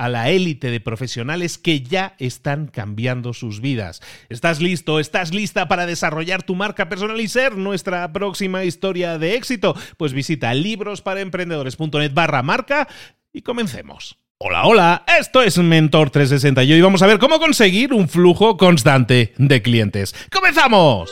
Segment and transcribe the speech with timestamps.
[0.00, 4.00] a la élite de profesionales que ya están cambiando sus vidas.
[4.30, 4.98] ¿Estás listo?
[4.98, 9.76] ¿Estás lista para desarrollar tu marca personal y ser nuestra próxima historia de éxito?
[9.98, 12.88] Pues visita librosparaemprendedores.net barra marca
[13.30, 14.16] y comencemos.
[14.38, 18.56] Hola, hola, esto es Mentor 360 y hoy vamos a ver cómo conseguir un flujo
[18.56, 20.14] constante de clientes.
[20.32, 21.10] ¡Comenzamos!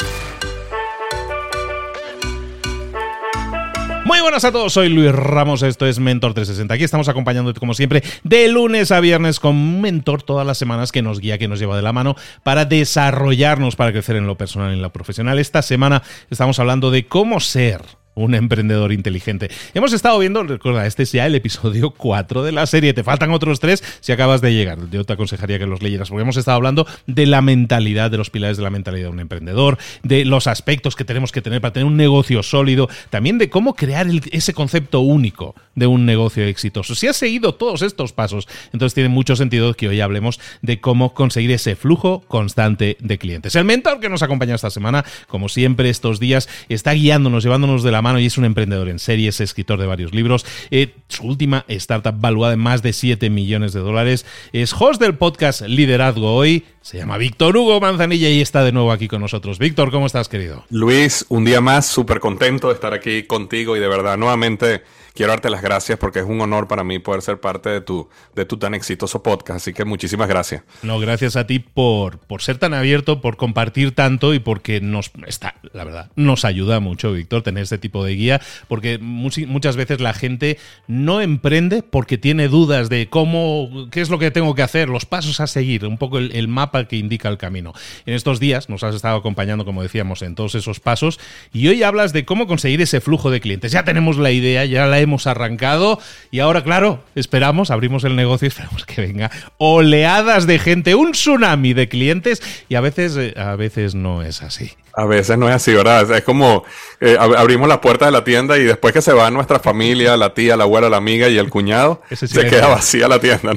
[4.09, 6.73] Muy buenas a todos, soy Luis Ramos, esto es Mentor 360.
[6.73, 10.93] Aquí estamos acompañándote como siempre de lunes a viernes con un mentor todas las semanas
[10.93, 14.39] que nos guía, que nos lleva de la mano para desarrollarnos, para crecer en lo
[14.39, 15.39] personal y en lo profesional.
[15.39, 17.83] Esta semana estamos hablando de cómo ser
[18.23, 19.51] un emprendedor inteligente.
[19.75, 23.31] Hemos estado viendo, recuerda, este es ya el episodio 4 de la serie, te faltan
[23.31, 24.79] otros 3 si acabas de llegar.
[24.91, 28.31] Yo te aconsejaría que los leyeras, porque hemos estado hablando de la mentalidad, de los
[28.31, 31.73] pilares de la mentalidad de un emprendedor, de los aspectos que tenemos que tener para
[31.73, 36.95] tener un negocio sólido, también de cómo crear ese concepto único de un negocio exitoso.
[36.95, 41.15] Si has seguido todos estos pasos, entonces tiene mucho sentido que hoy hablemos de cómo
[41.15, 43.55] conseguir ese flujo constante de clientes.
[43.55, 47.93] El mentor que nos acompaña esta semana, como siempre estos días, está guiándonos, llevándonos de
[47.93, 50.47] la mano y es un emprendedor en serie, es escritor de varios libros.
[50.71, 54.25] Eh, su última startup valuada en más de 7 millones de dólares.
[54.53, 56.65] Es host del podcast Liderazgo Hoy.
[56.89, 59.59] Se llama Víctor Hugo Manzanilla y está de nuevo aquí con nosotros.
[59.59, 60.65] Víctor, ¿cómo estás, querido?
[60.71, 65.33] Luis, un día más, súper contento de estar aquí contigo y de verdad, nuevamente quiero
[65.33, 68.47] darte las gracias porque es un honor para mí poder ser parte de tu, de
[68.47, 69.57] tu tan exitoso podcast.
[69.57, 70.63] Así que muchísimas gracias.
[70.83, 75.11] No, gracias a ti por, por ser tan abierto, por compartir tanto y porque nos
[75.27, 80.01] está, la verdad, nos ayuda mucho, Víctor, tener este tipo de guía, porque muchas veces
[80.01, 80.57] la gente
[80.87, 85.05] no emprende porque tiene dudas de cómo, qué es lo que tengo que hacer, los
[85.05, 87.73] pasos a seguir, un poco el, el mapa que indica el camino.
[88.07, 91.19] En estos días nos has estado acompañando, como decíamos, en todos esos pasos
[91.53, 93.73] y hoy hablas de cómo conseguir ese flujo de clientes.
[93.73, 95.99] Ya tenemos la idea, ya la hemos arrancado
[96.31, 101.13] y ahora, claro, esperamos, abrimos el negocio y esperamos que venga oleadas de gente, un
[101.13, 104.71] tsunami de clientes y a veces, eh, a veces no es así.
[104.99, 106.11] A veces no es así, ¿verdad?
[106.11, 106.65] Es como
[106.99, 110.35] eh, abrimos la puerta de la tienda y después que se va nuestra familia, la
[110.35, 113.53] tía, la abuela, la amiga y el cuñado, se queda vacía la tienda.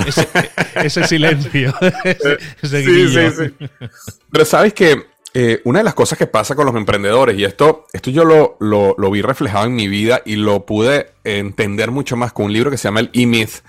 [0.75, 1.73] Ese, silencio.
[2.61, 3.67] sí, sí, sí.
[4.31, 7.87] Pero sabes que eh, una de las cosas que pasa con los emprendedores, y esto,
[7.91, 12.33] esto yo lo, lo, vi reflejado en mi vida y lo pude entender mucho más
[12.33, 13.63] con un libro que se llama El E-Myth,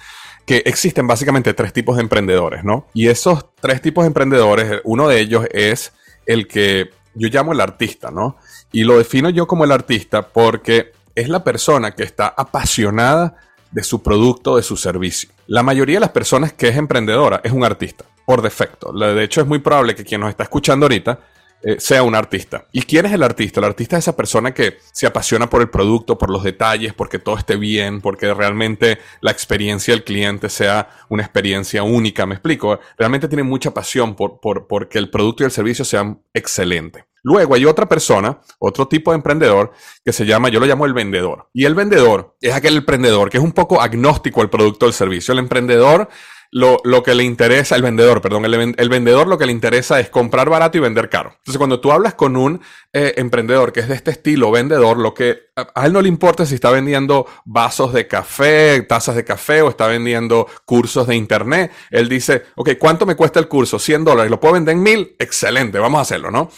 [0.44, 2.86] que existen básicamente tres tipos de emprendedores, ¿no?
[2.92, 5.94] Y esos tres tipos de emprendedores, uno de ellos es
[6.26, 8.36] el que yo llamo el artista, ¿no?
[8.72, 13.36] Y lo defino yo como el artista porque es la persona que está apasionada
[13.70, 15.30] de su producto, de su servicio.
[15.46, 18.92] La mayoría de las personas que es emprendedora es un artista, por defecto.
[18.92, 21.18] De hecho, es muy probable que quien nos está escuchando ahorita
[21.64, 22.66] eh, sea un artista.
[22.72, 23.60] ¿Y quién es el artista?
[23.60, 27.20] El artista es esa persona que se apasiona por el producto, por los detalles, porque
[27.20, 32.26] todo esté bien, porque realmente la experiencia del cliente sea una experiencia única.
[32.26, 32.80] ¿Me explico?
[32.98, 37.04] Realmente tiene mucha pasión por, por, que el producto y el servicio sean excelentes.
[37.22, 39.70] Luego hay otra persona, otro tipo de emprendedor
[40.04, 41.48] que se llama, yo lo llamo el vendedor.
[41.52, 44.94] Y el vendedor es aquel emprendedor que es un poco agnóstico al producto o el
[44.94, 45.30] servicio.
[45.30, 46.08] El emprendedor
[46.52, 50.50] lo, que le interesa, el vendedor, perdón, el, vendedor lo que le interesa es comprar
[50.50, 51.34] barato y vender caro.
[51.38, 52.60] Entonces, cuando tú hablas con un
[52.92, 56.44] eh, emprendedor que es de este estilo, vendedor, lo que a, él no le importa
[56.44, 61.72] si está vendiendo vasos de café, tazas de café o está vendiendo cursos de internet.
[61.90, 63.78] Él dice, ok, ¿cuánto me cuesta el curso?
[63.78, 65.16] 100 dólares, ¿lo puedo vender en mil?
[65.18, 66.50] Excelente, vamos a hacerlo, ¿no?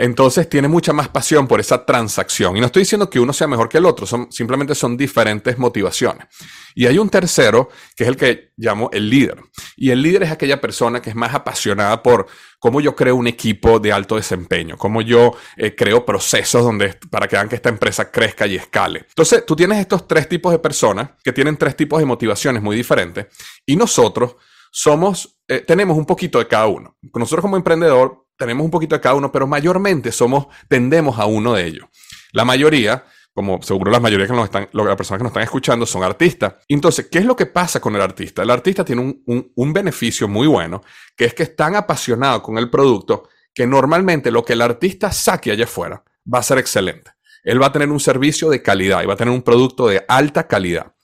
[0.00, 2.56] Entonces tiene mucha más pasión por esa transacción.
[2.56, 6.26] Y no estoy diciendo que uno sea mejor que el otro, simplemente son diferentes motivaciones.
[6.74, 9.42] Y hay un tercero, que es el que llamo el líder.
[9.76, 12.26] Y el líder es aquella persona que es más apasionada por
[12.58, 17.28] cómo yo creo un equipo de alto desempeño, cómo yo eh, creo procesos donde, para
[17.28, 19.04] que hagan esta empresa crezca y escale.
[19.06, 22.74] Entonces, tú tienes estos tres tipos de personas que tienen tres tipos de motivaciones muy
[22.74, 23.26] diferentes.
[23.66, 24.36] Y nosotros
[24.72, 26.96] somos, eh, tenemos un poquito de cada uno.
[27.12, 31.52] Nosotros como emprendedor tenemos un poquito de cada uno, pero mayormente somos, tendemos a uno
[31.52, 31.86] de ellos.
[32.32, 33.04] La mayoría,
[33.34, 36.54] como seguro la mayoría que nos están, las personas que nos están escuchando son artistas.
[36.66, 38.42] Entonces, ¿qué es lo que pasa con el artista?
[38.42, 40.82] El artista tiene un, un beneficio muy bueno,
[41.14, 45.12] que es que es tan apasionado con el producto que normalmente lo que el artista
[45.12, 46.02] saque allá afuera
[46.32, 47.10] va a ser excelente.
[47.44, 50.02] Él va a tener un servicio de calidad y va a tener un producto de
[50.08, 50.94] alta calidad.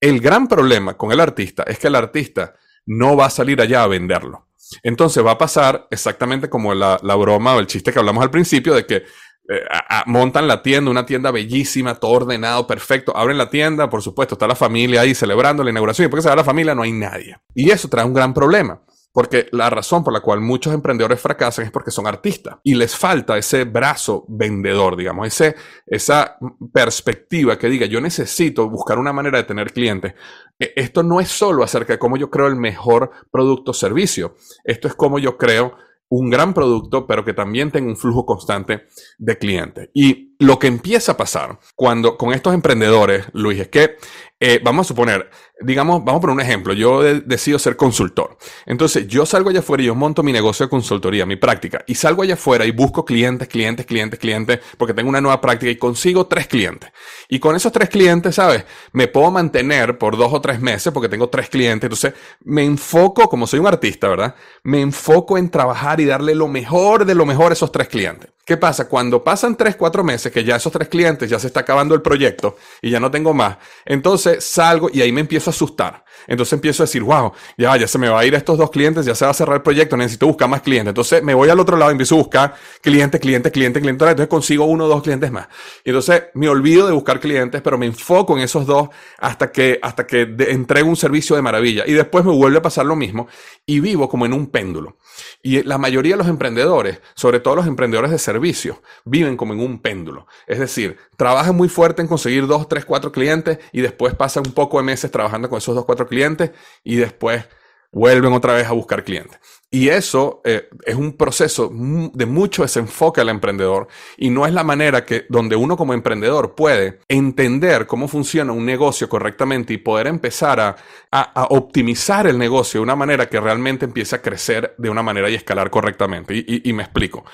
[0.00, 2.54] El gran problema con el artista es que el artista
[2.86, 4.47] no va a salir allá a venderlo.
[4.82, 8.74] Entonces va a pasar exactamente como la, broma o el chiste que hablamos al principio
[8.74, 9.62] de que eh,
[10.06, 13.16] montan la tienda, una tienda bellísima, todo ordenado, perfecto.
[13.16, 16.06] Abren la tienda, por supuesto, está la familia ahí celebrando la inauguración.
[16.06, 17.36] Y porque se va la familia, no hay nadie.
[17.54, 18.80] Y eso trae un gran problema.
[19.12, 22.94] Porque la razón por la cual muchos emprendedores fracasan es porque son artistas y les
[22.94, 25.56] falta ese brazo vendedor, digamos, ese,
[25.86, 26.36] esa
[26.72, 30.14] perspectiva que diga, yo necesito buscar una manera de tener clientes.
[30.58, 34.36] E, esto no es solo acerca de cómo yo creo el mejor producto o servicio,
[34.64, 35.74] esto es cómo yo creo
[36.10, 38.86] un gran producto, pero que también tenga un flujo constante
[39.18, 39.90] de clientes.
[39.92, 43.96] Y lo que empieza a pasar cuando con estos emprendedores, Luis, es que
[44.40, 45.28] eh, vamos a suponer,
[45.60, 48.36] digamos, vamos a poner un ejemplo, yo decido ser consultor.
[48.66, 51.94] Entonces, yo salgo allá afuera y yo monto mi negocio de consultoría, mi práctica, y
[51.94, 55.76] salgo allá afuera y busco clientes, clientes, clientes, clientes, porque tengo una nueva práctica y
[55.76, 56.90] consigo tres clientes.
[57.28, 58.64] Y con esos tres clientes, ¿sabes?
[58.92, 61.86] Me puedo mantener por dos o tres meses porque tengo tres clientes.
[61.86, 62.14] Entonces,
[62.44, 64.34] me enfoco, como soy un artista, ¿verdad?
[64.62, 68.30] Me enfoco en trabajar y darle lo mejor de lo mejor a esos tres clientes.
[68.48, 68.88] ¿Qué pasa?
[68.88, 72.00] Cuando pasan tres, cuatro meses, que ya esos tres clientes ya se está acabando el
[72.00, 76.04] proyecto y ya no tengo más, entonces salgo y ahí me empiezo asustar.
[76.26, 79.06] Entonces empiezo a decir, wow, ya, ya se me va a ir estos dos clientes,
[79.06, 80.90] ya se va a cerrar el proyecto, necesito buscar más clientes.
[80.90, 84.04] Entonces me voy al otro lado empiezo a buscar cliente, cliente, cliente, cliente.
[84.04, 85.48] Entonces consigo uno o dos clientes más.
[85.84, 88.88] Y entonces me olvido de buscar clientes, pero me enfoco en esos dos
[89.18, 91.84] hasta que, hasta que entrego un servicio de maravilla.
[91.86, 93.28] Y después me vuelve a pasar lo mismo
[93.66, 94.96] y vivo como en un péndulo.
[95.42, 99.60] Y la mayoría de los emprendedores, sobre todo los emprendedores de servicio, viven como en
[99.60, 100.26] un péndulo.
[100.46, 104.52] Es decir, trabajan muy fuerte en conseguir dos, tres, cuatro clientes y después pasan un
[104.52, 106.50] poco de meses trabajando con esos dos, cuatro clientes
[106.82, 107.44] y después
[107.90, 109.38] vuelven otra vez a buscar clientes.
[109.70, 114.64] Y eso eh, es un proceso de mucho desenfoque al emprendedor y no es la
[114.64, 120.06] manera que donde uno como emprendedor puede entender cómo funciona un negocio correctamente y poder
[120.06, 120.76] empezar a,
[121.10, 125.28] a, optimizar el negocio de una manera que realmente empiece a crecer de una manera
[125.28, 126.34] y escalar correctamente.
[126.34, 127.24] Y, y me explico.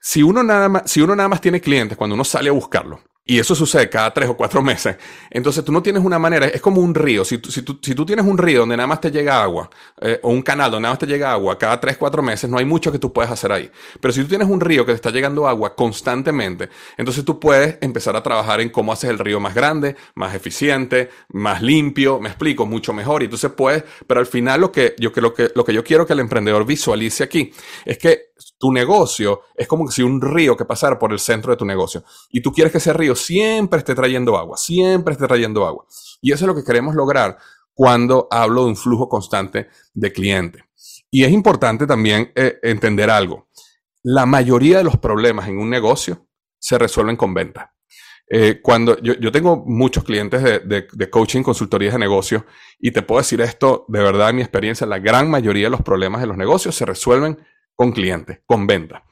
[0.00, 3.00] Si uno, nada más, si uno nada más tiene clientes cuando uno sale a buscarlo,
[3.24, 4.96] y eso sucede cada tres o cuatro meses.
[5.30, 7.24] Entonces tú no tienes una manera, es como un río.
[7.24, 9.70] Si tú, si tú, si tú tienes un río donde nada más te llega agua,
[10.00, 12.58] eh, o un canal donde nada más te llega agua cada tres, cuatro meses, no
[12.58, 13.70] hay mucho que tú puedas hacer ahí.
[14.00, 17.78] Pero si tú tienes un río que te está llegando agua constantemente, entonces tú puedes
[17.80, 22.28] empezar a trabajar en cómo haces el río más grande, más eficiente, más limpio, me
[22.28, 23.22] explico, mucho mejor.
[23.22, 26.06] Y entonces puedes, pero al final lo que yo, lo que, lo que yo quiero
[26.06, 27.52] que el emprendedor visualice aquí
[27.84, 31.56] es que tu negocio es como si un río que pasara por el centro de
[31.56, 32.04] tu negocio.
[32.30, 35.86] Y tú quieres que ese río siempre esté trayendo agua, siempre esté trayendo agua.
[36.20, 37.38] Y eso es lo que queremos lograr
[37.74, 40.62] cuando hablo de un flujo constante de clientes.
[41.10, 43.48] Y es importante también eh, entender algo.
[44.02, 46.26] La mayoría de los problemas en un negocio
[46.58, 47.74] se resuelven con venta.
[48.34, 52.46] Eh, cuando yo, tengo muchos clientes de, de, de, coaching, consultorías de negocio,
[52.78, 55.82] y te puedo decir esto de verdad, en mi experiencia, la gran mayoría de los
[55.82, 57.38] problemas de los negocios se resuelven
[57.76, 59.04] con clientes, con venta.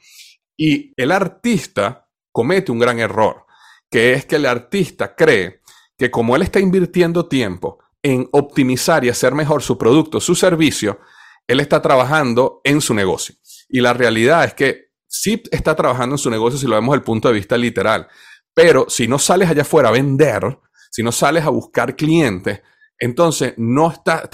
[0.57, 3.45] Y el artista comete un gran error,
[3.89, 5.61] que es que el artista cree
[5.97, 10.99] que como él está invirtiendo tiempo en optimizar y hacer mejor su producto, su servicio,
[11.47, 13.35] él está trabajando en su negocio.
[13.69, 17.01] Y la realidad es que sí está trabajando en su negocio si lo vemos desde
[17.01, 18.07] el punto de vista literal,
[18.53, 22.61] pero si no sales allá afuera a vender, si no sales a buscar clientes,
[22.97, 24.29] entonces no, está,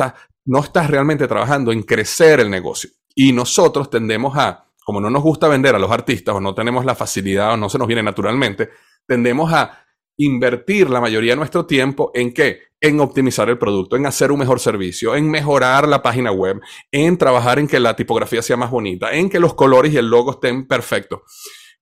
[0.46, 2.90] no estás realmente trabajando en crecer el negocio.
[3.20, 6.86] Y nosotros tendemos a, como no nos gusta vender a los artistas o no tenemos
[6.86, 8.70] la facilidad o no se nos viene naturalmente,
[9.08, 9.86] tendemos a
[10.18, 12.60] invertir la mayoría de nuestro tiempo en qué?
[12.80, 17.18] En optimizar el producto, en hacer un mejor servicio, en mejorar la página web, en
[17.18, 20.34] trabajar en que la tipografía sea más bonita, en que los colores y el logo
[20.34, 21.22] estén perfectos.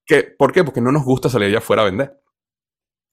[0.06, 0.24] ¿Qué?
[0.24, 0.64] ¿Por qué?
[0.64, 2.14] Porque no nos gusta salir allá afuera a vender.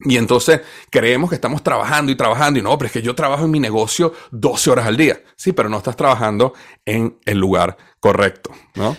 [0.05, 0.61] Y entonces
[0.91, 3.61] creemos que estamos trabajando y trabajando y no, pero es que yo trabajo en mi
[3.61, 5.21] negocio 12 horas al día.
[5.37, 8.97] Sí, pero no estás trabajando en el lugar correcto, ¿no?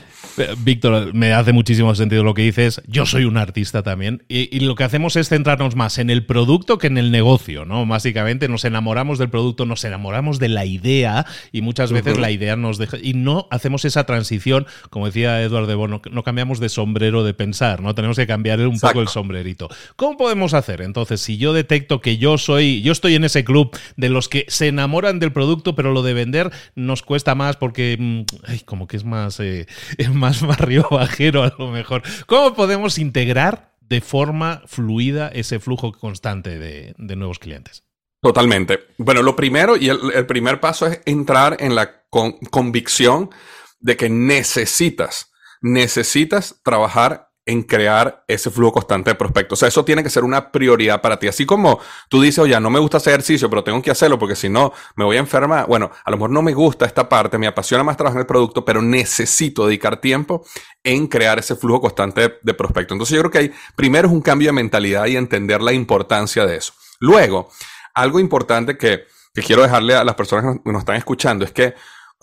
[0.60, 2.82] Víctor, me hace muchísimo sentido lo que dices.
[2.88, 4.24] Yo soy un artista también.
[4.28, 7.86] Y, lo que hacemos es centrarnos más en el producto que en el negocio, ¿no?
[7.86, 12.56] Básicamente nos enamoramos del producto, nos enamoramos de la idea y muchas veces la idea
[12.56, 12.98] nos deja.
[13.02, 17.34] Y no hacemos esa transición, como decía Eduardo de Bono, no cambiamos de sombrero de
[17.34, 17.94] pensar, ¿no?
[17.94, 19.70] Tenemos que cambiar un poco el sombrerito.
[19.98, 20.82] ¿Cómo podemos hacer?
[20.82, 24.46] Entonces, si yo detecto que yo soy, yo estoy en ese club de los que
[24.48, 28.88] se enamoran del producto, pero lo de vender nos cuesta más porque, mm, ay, como
[28.88, 29.68] que es más, eh,
[30.14, 32.04] más barrio bajero a lo mejor.
[32.26, 37.84] ¿Cómo podemos integrar de forma fluida ese flujo constante de, nuevos clientes?
[38.22, 38.80] Totalmente.
[38.98, 43.30] Bueno, lo primero y el, primer paso es entrar en la convicción
[43.80, 49.58] de que necesitas, necesitas trabajar en crear ese flujo constante de prospectos.
[49.58, 51.28] O sea, eso tiene que ser una prioridad para ti.
[51.28, 54.36] Así como tú dices, oye, no me gusta hacer ejercicio, pero tengo que hacerlo porque
[54.36, 55.68] si no me voy a enfermar.
[55.68, 58.28] Bueno, a lo mejor no me gusta esta parte, me apasiona más trabajar en el
[58.28, 60.46] producto, pero necesito dedicar tiempo
[60.84, 62.96] en crear ese flujo constante de, prospectos.
[62.96, 66.46] Entonces yo creo que hay, primero es un cambio de mentalidad y entender la importancia
[66.46, 66.74] de eso.
[67.00, 67.50] Luego,
[67.94, 71.74] algo importante que, que quiero dejarle a las personas que nos están escuchando es que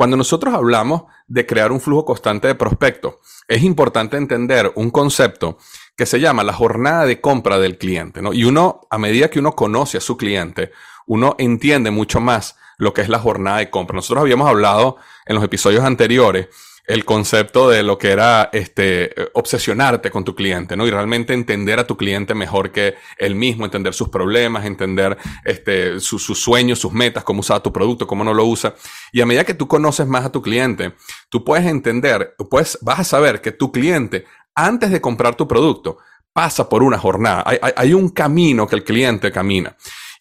[0.00, 3.16] cuando nosotros hablamos de crear un flujo constante de prospectos,
[3.46, 5.58] es importante entender un concepto
[5.94, 8.32] que se llama la jornada de compra del cliente, ¿no?
[8.32, 10.72] Y uno, a medida que uno conoce a su cliente,
[11.06, 13.94] uno entiende mucho más lo que es la jornada de compra.
[13.94, 16.48] Nosotros habíamos hablado en los episodios anteriores
[16.90, 20.88] el concepto de lo que era este, obsesionarte con tu cliente, ¿no?
[20.88, 26.00] Y realmente entender a tu cliente mejor que él mismo, entender sus problemas, entender este,
[26.00, 28.74] sus sueños, sus metas, cómo usa tu producto, cómo no lo usa.
[29.12, 30.94] Y a medida que tú conoces más a tu cliente,
[31.28, 34.24] tú puedes entender, pues vas a saber que tu cliente,
[34.56, 35.98] antes de comprar tu producto,
[36.32, 37.44] pasa por una jornada.
[37.46, 39.76] Hay, hay un camino que el cliente camina.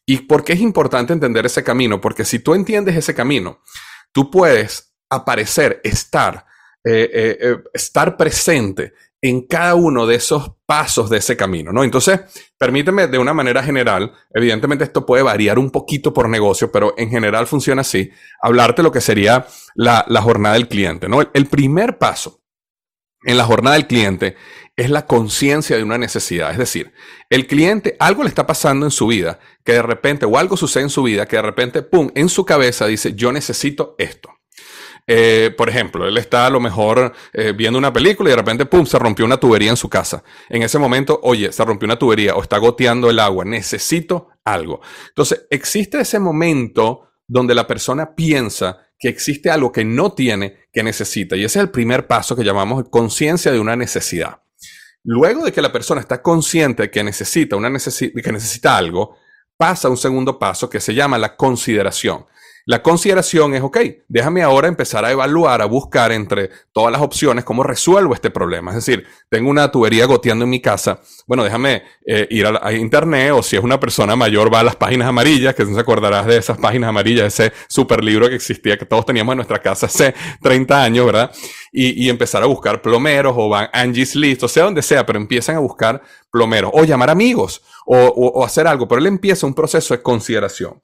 [0.05, 1.99] ¿Y por qué es importante entender ese camino?
[1.99, 3.59] Porque si tú entiendes ese camino,
[4.11, 6.45] tú puedes aparecer, estar
[6.85, 11.83] eh, eh, eh, estar presente en cada uno de esos pasos de ese camino, ¿no?
[11.83, 12.21] Entonces,
[12.57, 17.09] permíteme de una manera general, evidentemente esto puede variar un poquito por negocio, pero en
[17.09, 19.45] general funciona así, hablarte lo que sería
[19.75, 21.19] la, jornada del cliente, ¿no?
[21.21, 22.41] El, primer paso
[23.25, 24.37] en la jornada del cliente
[24.77, 26.93] es la conciencia de una necesidad, es decir,
[27.29, 30.83] el cliente, algo le está pasando en su vida, que de repente, o algo sucede
[30.83, 34.38] en su vida, que de repente, ¡pum!, en su cabeza dice, yo necesito esto.
[35.05, 38.65] Eh, por ejemplo, él está a lo mejor eh, viendo una película y de repente,
[38.65, 40.23] ¡pum!, se rompió una tubería en su casa.
[40.49, 44.81] En ese momento, oye, se rompió una tubería o está goteando el agua, necesito algo.
[45.07, 50.83] Entonces, existe ese momento donde la persona piensa que existe algo que no tiene, que
[50.83, 51.35] necesita.
[51.35, 54.41] Y ese es el primer paso que llamamos conciencia de una necesidad.
[55.03, 59.15] Luego de que la persona está consciente de que necesita, una que necesita algo,
[59.55, 62.25] pasa un segundo paso que se llama la consideración.
[62.69, 67.43] La consideración es, ok, déjame ahora empezar a evaluar, a buscar entre todas las opciones
[67.43, 68.69] cómo resuelvo este problema.
[68.69, 71.01] Es decir, tengo una tubería goteando en mi casa.
[71.25, 74.75] Bueno, déjame eh, ir a, internet o si es una persona mayor va a las
[74.75, 78.85] páginas amarillas, que se acordarás de esas páginas amarillas, ese super libro que existía, que
[78.85, 81.31] todos teníamos en nuestra casa hace 30 años, ¿verdad?
[81.71, 85.55] Y, empezar a buscar plomeros o van Angie's List, o sea, donde sea, pero empiezan
[85.55, 88.87] a buscar plomeros o llamar amigos o hacer algo.
[88.87, 90.79] Pero él empieza un proceso de consideración.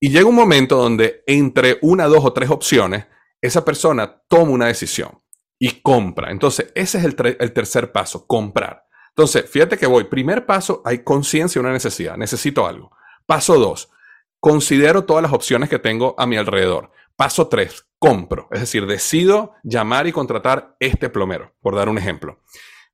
[0.00, 3.06] Y llega un momento donde entre una, dos o tres opciones,
[3.40, 5.20] esa persona toma una decisión
[5.58, 6.30] y compra.
[6.30, 7.14] Entonces, ese es el,
[7.52, 8.84] tercer paso, comprar.
[9.08, 10.04] Entonces, fíjate que voy.
[10.04, 12.16] Primer paso, hay conciencia de una necesidad.
[12.16, 12.92] Necesito algo.
[13.26, 13.90] Paso dos,
[14.38, 16.92] considero todas las opciones que tengo a mi alrededor.
[17.16, 18.48] Paso tres, compro.
[18.52, 22.38] Es decir, decido llamar y contratar este plomero, por dar un ejemplo.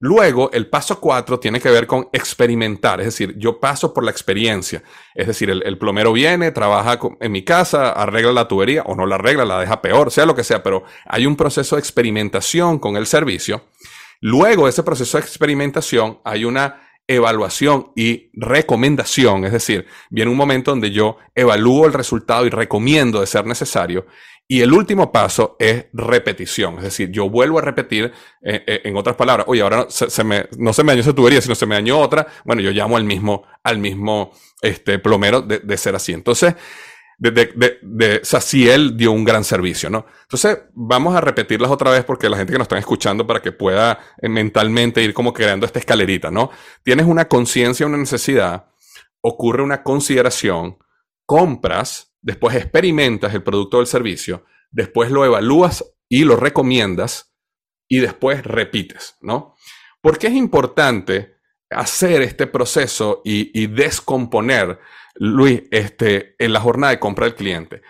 [0.00, 4.10] Luego, el paso cuatro tiene que ver con experimentar, es decir, yo paso por la
[4.10, 4.82] experiencia.
[5.14, 9.14] Es decir, el, plomero viene, trabaja en mi casa, arregla la tubería o no la
[9.14, 12.96] arregla, la deja peor, sea lo que sea, pero hay un proceso de experimentación con
[12.96, 13.62] el servicio.
[14.20, 20.36] Luego de ese proceso de experimentación hay una evaluación y recomendación, es decir, viene un
[20.36, 24.06] momento donde yo evalúo el resultado y recomiendo de ser necesario.
[24.46, 28.94] Y el último paso es repetición, es decir, yo vuelvo a repetir, eh, eh, en
[28.94, 31.64] otras palabras, oye, ahora no se, me, no se me dañó esa tubería, sino se
[31.64, 36.12] me dañó otra, bueno, yo llamo al mismo, al mismo este, plomero de, ser así.
[36.12, 36.56] Entonces,
[37.16, 40.04] de, de, de, Saciel dio un gran servicio, ¿no?
[40.22, 43.52] Entonces, vamos a repetirlas otra vez porque la gente que nos está escuchando para que
[43.52, 46.50] pueda eh, mentalmente ir como creando esta escalerita, ¿no?
[46.82, 48.66] Tienes una conciencia, una necesidad,
[49.22, 50.76] ocurre una consideración,
[51.26, 57.34] compras, después experimentas el producto o el servicio, después lo evalúas y lo recomiendas
[57.88, 59.54] y después repites, ¿no?
[60.00, 61.34] Porque es importante
[61.70, 64.78] hacer este proceso y, descomponer,
[65.14, 67.82] Luis, este, en la jornada de compra del cliente.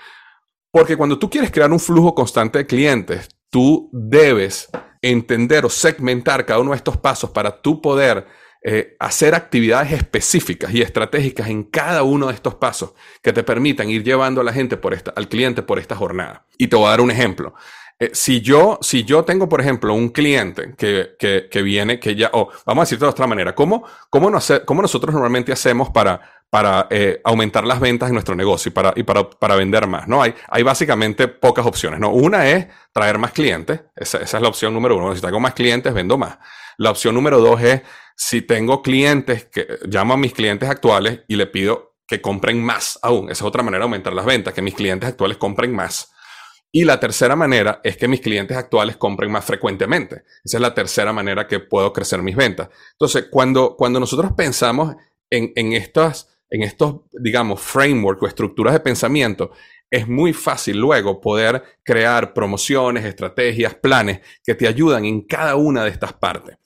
[0.70, 4.68] Porque cuando tú quieres crear un flujo constante de clientes, tú debes
[5.00, 8.26] entender o segmentar cada uno de estos pasos para tú poder
[8.66, 13.90] eh, hacer actividades específicas y estratégicas en cada uno de estos pasos que te permitan
[13.90, 16.47] ir llevando a la gente por esta, al cliente por esta jornada.
[16.56, 17.54] Y te voy a dar un ejemplo.
[17.99, 22.14] Eh, si, yo, si yo tengo, por ejemplo, un cliente que, que, que viene, que
[22.14, 25.90] ya, o vamos a decirlo de otra manera, ¿cómo, cómo, no cómo nosotros normalmente hacemos
[25.90, 29.87] para, para eh, aumentar las ventas en nuestro negocio y para, y para, para vender
[29.87, 30.09] más?
[30.09, 30.23] ¿no?
[30.23, 32.00] Hay, hay básicamente pocas opciones.
[32.00, 32.09] ¿no?
[32.11, 35.14] Una es traer más clientes, esa, esa es la opción número uno.
[35.14, 36.38] Si tengo más clientes, vendo más.
[36.78, 37.82] La opción número dos es
[38.16, 42.98] si tengo clientes que llamo a mis clientes actuales y le pido que compren más
[43.02, 43.30] aún.
[43.30, 46.12] Esa es otra manera de aumentar las ventas, que mis clientes actuales compren más.
[46.70, 50.24] Y la tercera manera es que mis clientes actuales compren más frecuentemente.
[50.44, 52.68] Esa es la tercera manera que puedo crecer mis ventas.
[52.92, 54.96] Entonces, cuando, cuando nosotros pensamos
[55.30, 59.52] en, en, en estos, digamos, framework o estructuras de pensamiento,
[59.94, 65.84] es muy fácil luego poder crear promociones, estrategias, planes que te ayudan en cada una
[65.84, 66.56] de estas partes.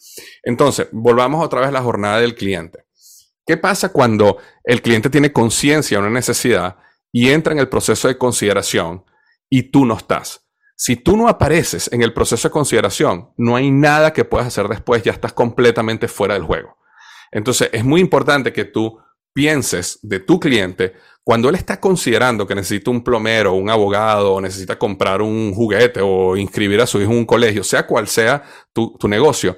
[0.42, 2.86] Entonces, volvamos otra vez a la jornada del cliente.
[3.44, 6.76] ¿Qué pasa cuando el cliente tiene conciencia de una necesidad
[7.12, 9.04] y entra en el proceso de consideración
[9.50, 10.48] y tú no estás?
[10.74, 14.68] Si tú no apareces en el proceso de consideración, no hay nada que puedas hacer
[14.68, 16.78] después, ya estás completamente fuera del juego.
[17.30, 18.98] Entonces, es muy importante que tú
[19.38, 24.40] pienses de tu cliente cuando él está considerando que necesita un plomero, un abogado, o
[24.40, 28.42] necesita comprar un juguete o inscribir a su hijo en un colegio, sea cual sea
[28.72, 29.56] tu, negocio,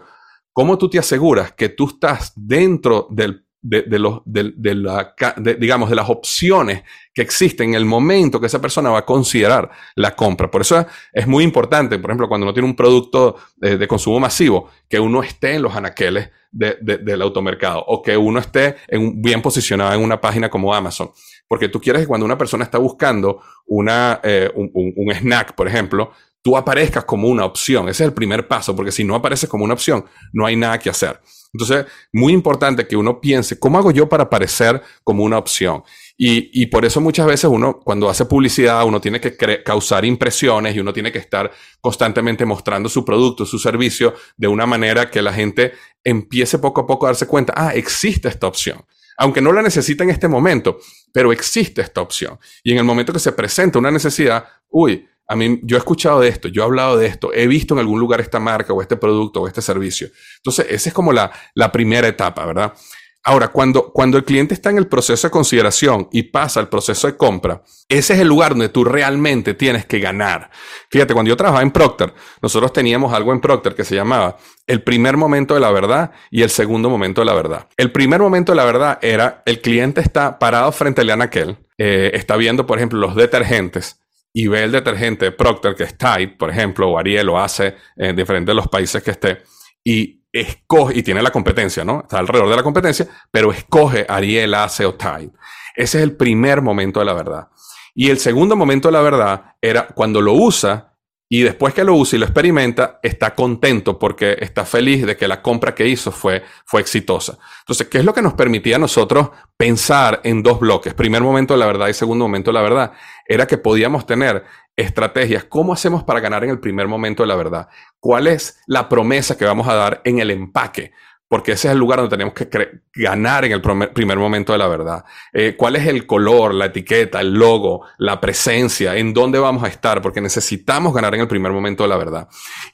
[0.52, 5.14] ¿cómo tú te aseguras que tú estás dentro del de, los, de, la,
[5.58, 9.70] digamos, de las opciones que existen en el momento que esa persona va a considerar
[9.96, 10.50] la compra.
[10.50, 14.70] Por eso es muy importante, por ejemplo, cuando uno tiene un producto de, consumo masivo,
[14.88, 19.94] que uno esté en los anaqueles del automercado o que uno esté en, bien posicionado
[19.94, 21.10] en una página como Amazon.
[21.46, 26.12] Porque tú quieres que cuando una persona está buscando una, eh, un snack, por ejemplo,
[26.42, 27.88] tú aparezcas como una opción.
[27.88, 30.78] Ese es el primer paso, porque si no apareces como una opción, no hay nada
[30.78, 31.20] que hacer.
[31.52, 35.82] Entonces, muy importante que uno piense, ¿cómo hago yo para aparecer como una opción?
[36.22, 40.80] Y, por eso muchas veces uno, cuando hace publicidad, uno tiene que causar impresiones y
[40.80, 41.50] uno tiene que estar
[41.80, 45.72] constantemente mostrando su producto, su servicio, de una manera que la gente
[46.04, 48.84] empiece poco a poco a darse cuenta, ah, existe esta opción.
[49.16, 50.78] Aunque no la necesita en este momento,
[51.10, 52.38] pero existe esta opción.
[52.62, 56.18] Y en el momento que se presenta una necesidad, uy, a mí, yo he escuchado
[56.18, 58.82] de esto, yo he hablado de esto, he visto en algún lugar esta marca o
[58.82, 60.08] este producto o este servicio.
[60.38, 62.74] Entonces, esa es como la, la primera etapa, ¿verdad?
[63.22, 67.06] Ahora, cuando, cuando el cliente está en el proceso de consideración y pasa al proceso
[67.06, 70.50] de compra, ese es el lugar donde tú realmente tienes que ganar.
[70.90, 72.12] Fíjate, cuando yo trabajaba en Procter,
[72.42, 76.42] nosotros teníamos algo en Procter que se llamaba el primer momento de la verdad y
[76.42, 77.68] el segundo momento de la verdad.
[77.76, 82.10] El primer momento de la verdad era el cliente está parado frente al anaquel, eh,
[82.14, 83.99] está viendo, por ejemplo, los detergentes
[84.32, 88.14] y ve el detergente Procter, que es Tide, por ejemplo, o Ariel o hace en
[88.14, 89.42] diferentes de los países que esté,
[89.82, 92.02] y escoge, y tiene la competencia, ¿no?
[92.02, 95.32] Está alrededor de la competencia, pero escoge Ariel, Ace o Tide.
[95.74, 97.48] Ese es el primer momento de la verdad.
[97.94, 100.89] Y el segundo momento de la verdad era cuando lo usa
[101.32, 105.28] y después que lo usa y lo experimenta, está contento porque está feliz de que
[105.28, 107.38] la compra que hizo fue, fue exitosa.
[107.60, 110.92] Entonces, ¿qué es lo que nos permitía a nosotros pensar en dos bloques?
[110.92, 112.92] Primer momento de la verdad y segundo momento de la verdad.
[113.28, 114.42] Era que podíamos tener
[114.74, 115.44] estrategias.
[115.44, 117.68] ¿Cómo hacemos para ganar en el primer momento de la verdad?
[118.00, 120.90] ¿Cuál es la promesa que vamos a dar en el empaque?
[121.30, 124.66] Porque ese es el lugar donde tenemos que ganar en el primer momento de la
[124.66, 125.04] verdad.
[125.32, 128.96] Eh, ¿Cuál es el color, la etiqueta, el logo, la presencia?
[128.96, 130.02] ¿En dónde vamos a estar?
[130.02, 132.28] Porque necesitamos ganar en el primer momento de la verdad.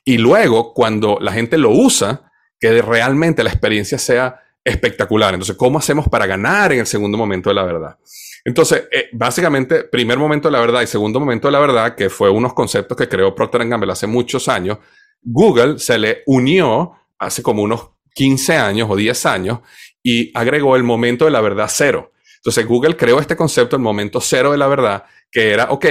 [0.07, 5.35] Y luego, cuando la gente lo usa, que realmente la experiencia sea espectacular.
[5.35, 7.99] Entonces, ¿cómo hacemos para ganar en el segundo momento de la verdad?
[8.43, 12.09] Entonces, eh, básicamente, primer momento de la verdad y segundo momento de la verdad, que
[12.09, 14.79] fue unos conceptos que creó Procter Gamble hace muchos años,
[15.21, 19.61] Google se le unió hace como unos 15 años o 10 años
[20.03, 22.13] y agregó el momento de la verdad cero.
[22.37, 25.87] Entonces Google creó este concepto, el momento cero de la verdad, que era, ok,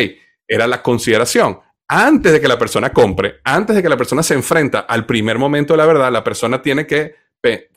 [0.48, 1.60] era la consideración.
[1.88, 5.38] Antes de que la persona compre, antes de que la persona se enfrenta al primer
[5.38, 7.16] momento de la verdad, la persona tiene que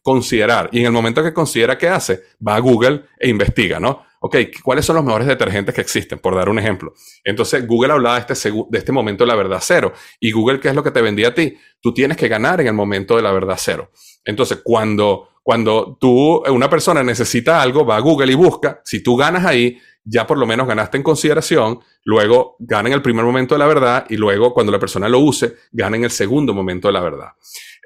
[0.02, 0.70] considerar.
[0.72, 4.06] Y en el momento que considera qué hace, va a Google e investiga, ¿no?
[4.20, 6.18] Ok, ¿cuáles son los mejores detergentes que existen?
[6.18, 6.94] Por dar un ejemplo.
[7.24, 9.92] Entonces, Google hablaba de este, de este momento de la verdad cero.
[10.18, 11.56] Y Google, ¿qué es lo que te vendía a ti?
[11.80, 13.90] Tú tienes que ganar en el momento de la verdad cero.
[14.24, 19.16] Entonces, cuando, cuando tú, una persona necesita algo, va a Google y busca, si tú
[19.16, 23.54] ganas ahí, ya por lo menos ganaste en consideración, luego gana en el primer momento
[23.54, 26.88] de la verdad y luego cuando la persona lo use, gana en el segundo momento
[26.88, 27.28] de la verdad.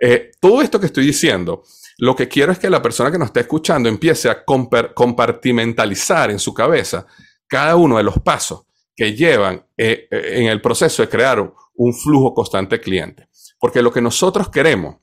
[0.00, 1.62] Eh, todo esto que estoy diciendo,
[2.02, 6.40] lo que quiero es que la persona que nos esté escuchando empiece a compartimentalizar en
[6.40, 7.06] su cabeza
[7.46, 8.64] cada uno de los pasos
[8.96, 13.28] que llevan eh, eh, en el proceso de crear un flujo constante cliente.
[13.56, 14.96] Porque lo que nosotros queremos,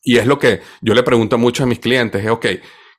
[0.00, 2.46] y es lo que yo le pregunto a muchos de mis clientes, es, ok,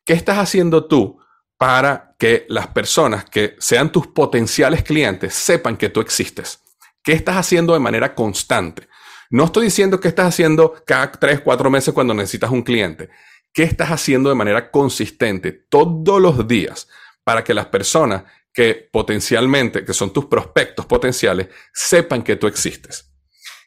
[0.03, 1.17] ¿qué estás haciendo tú
[1.57, 6.62] para que las personas que sean tus potenciales clientes sepan que tú existes?
[7.01, 8.89] ¿Qué estás haciendo de manera constante?
[9.34, 13.10] No estoy diciendo que estás haciendo cada tres, cuatro meses cuando necesitas un cliente.
[13.52, 16.88] ¿Qué estás haciendo de manera consistente todos los días
[17.24, 23.12] para que las personas que potencialmente, que son tus prospectos potenciales, sepan que tú existes.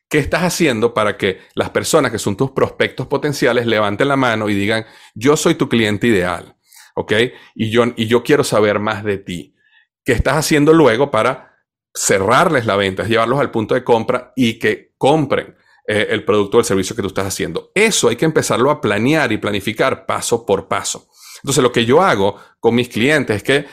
[0.09, 4.49] ¿Qué estás haciendo para que las personas que son tus prospectos potenciales levanten la mano
[4.49, 6.57] y digan, yo soy tu cliente ideal?
[6.95, 7.13] ¿Ok?
[7.57, 9.57] Y yo, y yo quiero saber más de ti.
[10.05, 11.56] ¿Qué estás haciendo luego para
[11.97, 15.57] cerrarles la venta, llevarlos al punto de compra y que compren
[15.89, 17.73] eh, el producto o el servicio que tú estás haciendo?
[17.75, 21.09] Eso hay que empezarlo a planear y planificar paso por paso.
[21.43, 23.67] Entonces, lo que yo hago con mis clientes es que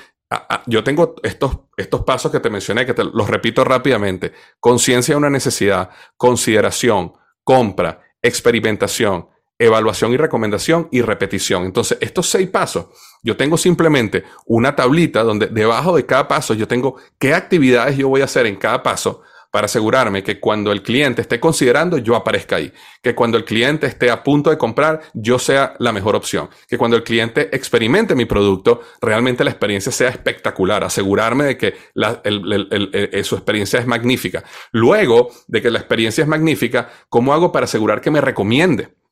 [0.66, 4.34] yo tengo estos, estos pasos que te mencioné, que te los repito rápidamente.
[4.60, 9.28] Conciencia de una necesidad, consideración, compra, experimentación,
[9.60, 11.66] evaluación y recomendación y repetición.
[11.66, 12.88] Entonces, estos seis pasos,
[13.22, 18.10] yo tengo simplemente una tablita donde debajo de cada paso yo tengo qué actividades yo
[18.10, 19.22] voy a hacer en cada paso
[19.54, 22.74] para asegurarme que cuando el cliente esté considerando, yo aparezca ahí.
[23.04, 26.50] Que cuando el cliente esté a punto de comprar, yo sea la mejor opción.
[26.68, 30.84] Que cuando el cliente experimente mi producto, realmente la experiencia sea espectacular.
[30.84, 34.44] Asegurarme de que eh, su experiencia es magnífica.
[34.72, 39.03] Luego de que la experiencia es magnífica, ¿cómo hago para asegurar que me recomiende?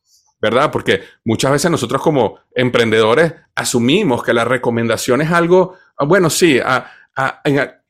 [0.42, 0.72] ¿Verdad?
[0.72, 6.60] Porque muchas veces nosotros como emprendedores asumimos que la recomendación es algo, ah, bueno, sí,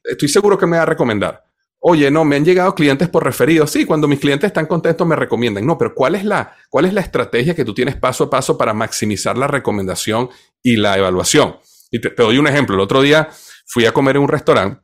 [0.03, 1.45] estoy seguro que me va a recomendar.
[1.83, 3.71] Oye, no, me han llegado clientes por referidos.
[3.71, 5.65] Sí, cuando mis clientes están contentos me recomiendan.
[5.65, 8.55] No, pero ¿cuál es la, cuál es la estrategia que tú tienes paso a paso
[8.55, 10.29] para maximizar la recomendación
[10.61, 11.55] y la evaluación?
[11.89, 12.75] Y te, doy un ejemplo.
[12.75, 13.29] El otro día
[13.65, 14.79] fui a comer en un restaurante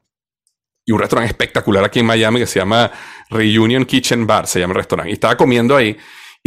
[0.86, 2.90] y un restaurante espectacular aquí en Miami que se llama
[3.30, 5.12] Reunion Kitchen Bar, se llama el restaurante.
[5.12, 5.96] Y estaba comiendo ahí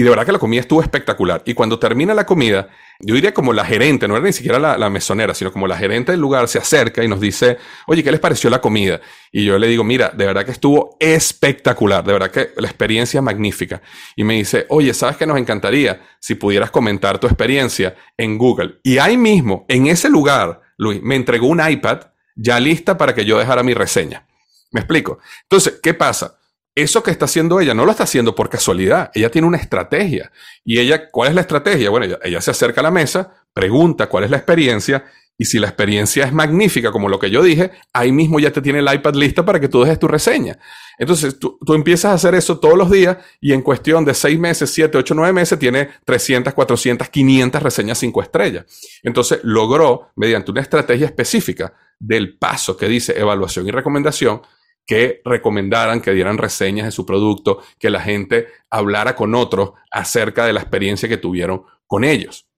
[0.00, 1.42] y de verdad que la comida estuvo espectacular.
[1.44, 4.88] Y cuando termina la comida, yo diría como la gerente, no era ni siquiera la,
[4.88, 8.18] mesonera, sino como la gerente del lugar se acerca y nos dice, oye, ¿qué les
[8.18, 9.02] pareció la comida?
[9.30, 13.18] Y yo le digo, mira, de verdad que estuvo espectacular, de verdad que la experiencia
[13.18, 13.82] es magnífica.
[14.16, 18.76] Y me dice, oye, ¿sabes qué nos encantaría si pudieras comentar tu experiencia en Google?
[18.82, 22.04] Y ahí mismo, en ese lugar, Luis, me entregó un iPad
[22.36, 24.24] ya lista para que yo dejara mi reseña.
[24.70, 25.18] ¿Me explico?
[25.42, 26.39] Entonces, ¿qué pasa?
[26.82, 29.10] Eso que está haciendo ella no lo está haciendo por casualidad.
[29.14, 30.30] Ella tiene una estrategia.
[30.64, 31.90] ¿Y ella cuál es la estrategia?
[31.90, 35.04] Bueno, ella, se acerca a la mesa, pregunta cuál es la experiencia.
[35.38, 38.60] Y si la experiencia es magnífica, como lo que yo dije, ahí mismo ya te
[38.60, 40.58] tiene el iPad listo para que tú dejes tu reseña.
[40.98, 44.38] Entonces tú, tú, empiezas a hacer eso todos los días y en cuestión de seis
[44.38, 48.66] meses, siete, ocho, nueve meses, tiene 300, 400, 500 reseñas cinco estrellas.
[49.02, 54.42] Entonces logró, mediante una estrategia específica del paso que dice evaluación y recomendación,
[54.90, 60.44] que recomendaran, que dieran reseñas de su producto, que la gente hablara con otros acerca
[60.44, 62.48] de la experiencia que tuvieron con ellos.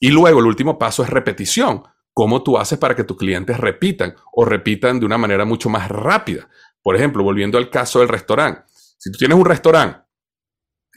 [0.00, 1.84] Y luego el último paso es repetición.
[2.12, 5.88] ¿Cómo tú haces para que tus clientes repitan o repitan de una manera mucho más
[5.88, 6.48] rápida?
[6.82, 8.62] Por ejemplo, volviendo al caso del restaurante.
[8.98, 10.00] Si tú tienes un restaurante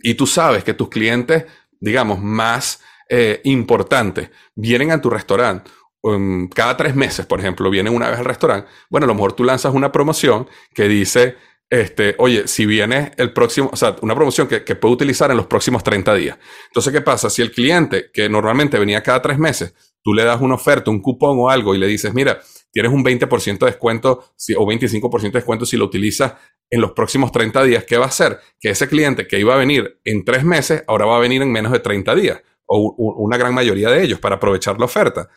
[0.01, 1.45] y tú sabes que tus clientes,
[1.79, 5.69] digamos, más eh, importantes vienen a tu restaurante
[6.01, 9.33] Um, cada tres meses, por ejemplo, vienen una vez al restaurante, bueno, a lo mejor
[9.33, 11.35] tú lanzas una promoción que dice,
[11.69, 15.37] este, oye, si viene el próximo, o sea, una promoción que, que puede utilizar en
[15.37, 16.37] los próximos 30 días.
[16.67, 17.29] Entonces, ¿qué pasa?
[17.29, 21.01] Si el cliente, que normalmente venía cada tres meses, tú le das una oferta, un
[21.01, 22.39] cupón o algo y le dices, mira,
[22.71, 24.23] tienes un 20% de descuento
[24.57, 26.33] o 25% de descuento si lo utilizas
[26.69, 28.39] en los próximos 30 días, ¿qué va a hacer?
[28.59, 31.51] Que ese cliente que iba a venir en tres meses, ahora va a venir en
[31.51, 35.29] menos de 30 días, o una gran mayoría de ellos, para aprovechar la oferta.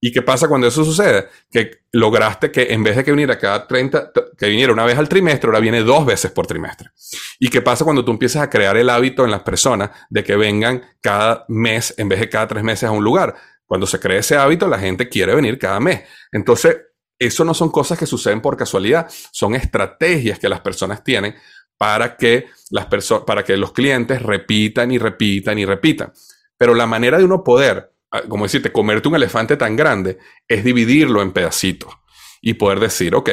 [0.00, 1.28] ¿Y qué pasa cuando eso sucede?
[1.50, 5.08] Que lograste que en vez de que viniera cada 30, que viniera una vez al
[5.08, 6.90] trimestre, ahora viene dos veces por trimestre.
[7.38, 10.36] ¿Y qué pasa cuando tú empiezas a crear el hábito en las personas de que
[10.36, 13.34] vengan cada mes en vez de cada tres meses a un lugar?
[13.64, 16.02] Cuando se crea ese hábito, la gente quiere venir cada mes.
[16.30, 16.76] Entonces,
[17.18, 21.34] eso no son cosas que suceden por casualidad, son estrategias que las personas tienen
[21.78, 22.86] para que, las
[23.26, 26.12] para que los clientes repitan y repitan y repitan.
[26.58, 27.95] Pero la manera de uno poder
[28.28, 31.92] como decirte, comerte un elefante tan grande es dividirlo en pedacitos
[32.40, 33.30] y poder decir, ok,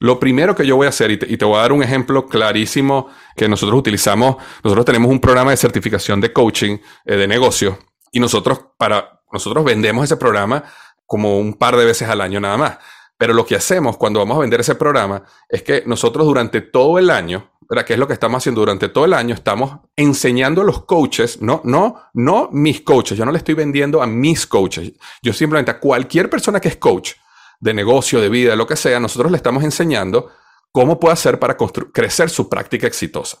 [0.00, 3.08] lo primero que yo voy a hacer, y te, voy a dar un ejemplo clarísimo
[3.36, 7.78] que nosotros utilizamos, nosotros tenemos un programa de certificación de coaching eh, de negocio
[8.12, 10.64] y nosotros para nosotros vendemos ese programa
[11.06, 12.78] como un par de veces al año nada más.
[13.16, 16.98] Pero lo que hacemos cuando vamos a vender ese programa es que nosotros durante todo
[16.98, 17.86] el año, ¿verdad?
[17.86, 19.32] ¿Qué es lo que estamos haciendo durante todo el año?
[19.32, 23.16] Estamos enseñando a los coaches, no, no, no mis coaches.
[23.16, 24.92] Yo no le estoy vendiendo a mis coaches.
[25.22, 27.12] Yo simplemente a cualquier persona que es coach
[27.60, 30.30] de negocio, de vida, lo que sea, nosotros le estamos enseñando
[30.72, 31.56] cómo puede hacer para
[31.92, 33.38] crecer su práctica exitosa.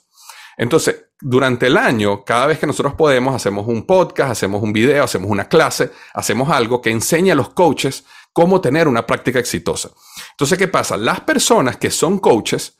[0.56, 5.02] Entonces, durante el año, cada vez que nosotros podemos, hacemos un podcast, hacemos un video,
[5.02, 9.90] hacemos una clase, hacemos algo que enseña a los coaches cómo tener una práctica exitosa.
[10.32, 10.96] Entonces, ¿qué pasa?
[10.96, 12.76] Las personas que son coaches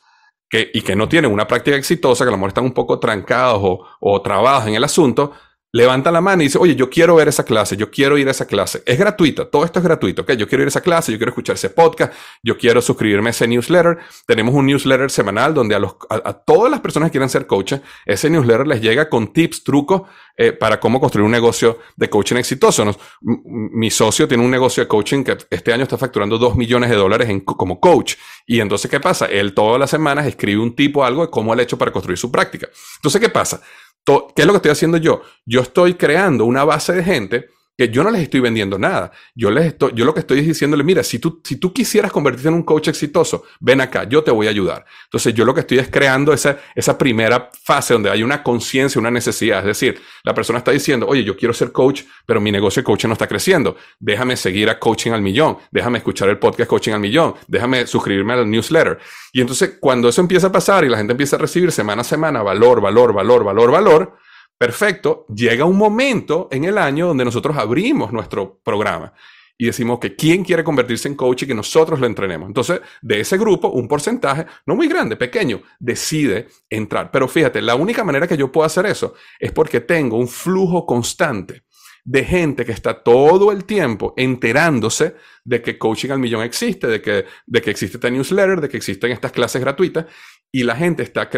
[0.51, 2.99] que, y que no tienen una práctica exitosa, que a lo mejor están un poco
[2.99, 5.33] trancados o, o trabados en el asunto,
[5.73, 8.33] levanta la mano y dice, oye, yo quiero ver esa clase, yo quiero ir a
[8.33, 8.83] esa clase.
[8.87, 10.33] Es gratuita, todo esto es gratuito, ¿ok?
[10.33, 13.31] Yo quiero ir a esa clase, yo quiero escuchar ese podcast, yo quiero suscribirme a
[13.31, 13.99] ese newsletter.
[14.27, 17.81] Tenemos un newsletter semanal donde a, los, a, todas las personas que quieran ser coaches,
[18.05, 20.03] ese newsletter les llega con tips, trucos
[20.37, 22.97] eh, para cómo construir un negocio de coaching exitoso.
[23.21, 26.97] mi socio tiene un negocio de coaching que este año está facturando 2 millones de
[26.97, 28.15] dólares en, como coach.
[28.47, 29.27] Y entonces, ¿qué pasa?
[29.27, 32.19] Él todas las semanas escribe un tipo algo de cómo él ha hecho para construir
[32.19, 32.69] su práctica.
[32.97, 33.61] Entonces, ¿qué pasa?
[34.05, 35.23] ¿Qué es lo que estoy haciendo yo?
[35.47, 39.11] Yo estoy creando una base de gente que yo no les estoy vendiendo nada.
[39.35, 42.13] Yo les estoy, yo lo que estoy es diciéndole, mira, si tú, si tú quisieras
[42.13, 44.85] convertirte en un coach exitoso, ven acá, yo te voy a ayudar.
[45.05, 48.99] Entonces, yo lo que estoy es creando esa, esa primera fase donde hay una conciencia,
[48.99, 49.61] una necesidad.
[49.61, 52.85] Es decir, la persona está diciendo, oye, yo quiero ser coach, pero mi negocio de
[52.85, 53.77] coaching no está creciendo.
[53.99, 55.57] Déjame seguir a Coaching al Millón.
[55.71, 57.35] Déjame escuchar el podcast Coaching al Millón.
[57.49, 58.99] Déjame suscribirme al newsletter.
[59.33, 62.05] Y entonces, cuando eso empieza a pasar y la gente empieza a recibir semana a
[62.05, 64.17] semana valor, valor, valor, valor, valor,
[64.61, 69.15] Perfecto, llega un momento en el año donde nosotros abrimos nuestro programa
[69.57, 72.47] y decimos que quién quiere convertirse en coach y que nosotros lo entrenemos.
[72.47, 77.11] Entonces, de ese grupo, un porcentaje, no muy grande, pequeño, decide entrar.
[77.11, 80.85] Pero fíjate, la única manera que yo puedo hacer eso es porque tengo un flujo
[80.85, 81.63] constante
[82.05, 87.01] de gente que está todo el tiempo enterándose de que Coaching al Millón existe, de
[87.01, 90.05] que, de que existe este newsletter, de que existen estas clases gratuitas,
[90.53, 91.29] y la gente está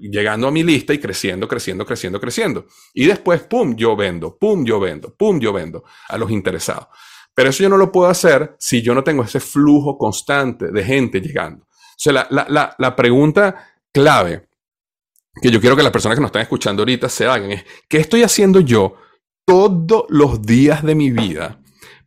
[0.00, 2.66] llegando a mi lista y creciendo, creciendo, creciendo, creciendo.
[2.92, 6.88] Y después, pum, yo vendo, pum, yo vendo, pum, yo vendo a los interesados.
[7.34, 10.84] Pero eso yo no lo puedo hacer si yo no tengo ese flujo constante de
[10.84, 11.64] gente llegando.
[11.64, 14.48] O sea, la, la, la pregunta clave
[15.40, 17.98] que yo quiero que las personas que nos están escuchando ahorita se hagan es, ¿qué
[17.98, 18.96] estoy haciendo yo
[19.46, 21.60] todos los días de mi vida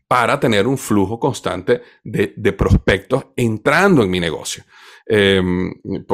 [0.08, 4.64] para tener un flujo constante de, de prospectos entrando en mi negocio?
[5.06, 5.70] Em,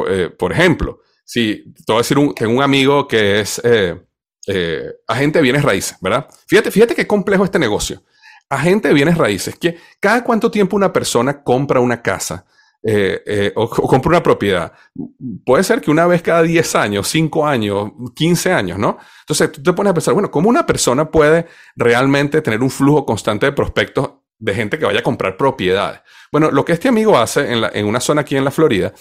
[0.08, 4.00] eh, por, ejemplo, si te voy a decir un, un amigo que es eh,
[4.46, 6.26] eh, agente de bienes raíces, ¿verdad?
[6.46, 8.02] Fíjate, fíjate qué complejo este negocio.
[8.48, 12.44] Agente de bienes raíces, que cada cuánto tiempo una persona compra una casa
[13.54, 14.72] o, compra una propiedad.
[15.44, 18.98] Puede ser que una vez cada 10 años, 5 años, 15 años, ¿no?
[19.20, 23.06] Entonces tú te pones a pensar, bueno, ¿cómo una persona puede realmente tener un flujo
[23.06, 26.00] constante de prospectos de gente que vaya a comprar propiedades.
[26.32, 28.92] Bueno, lo que este amigo hace en, una zona aquí en la Florida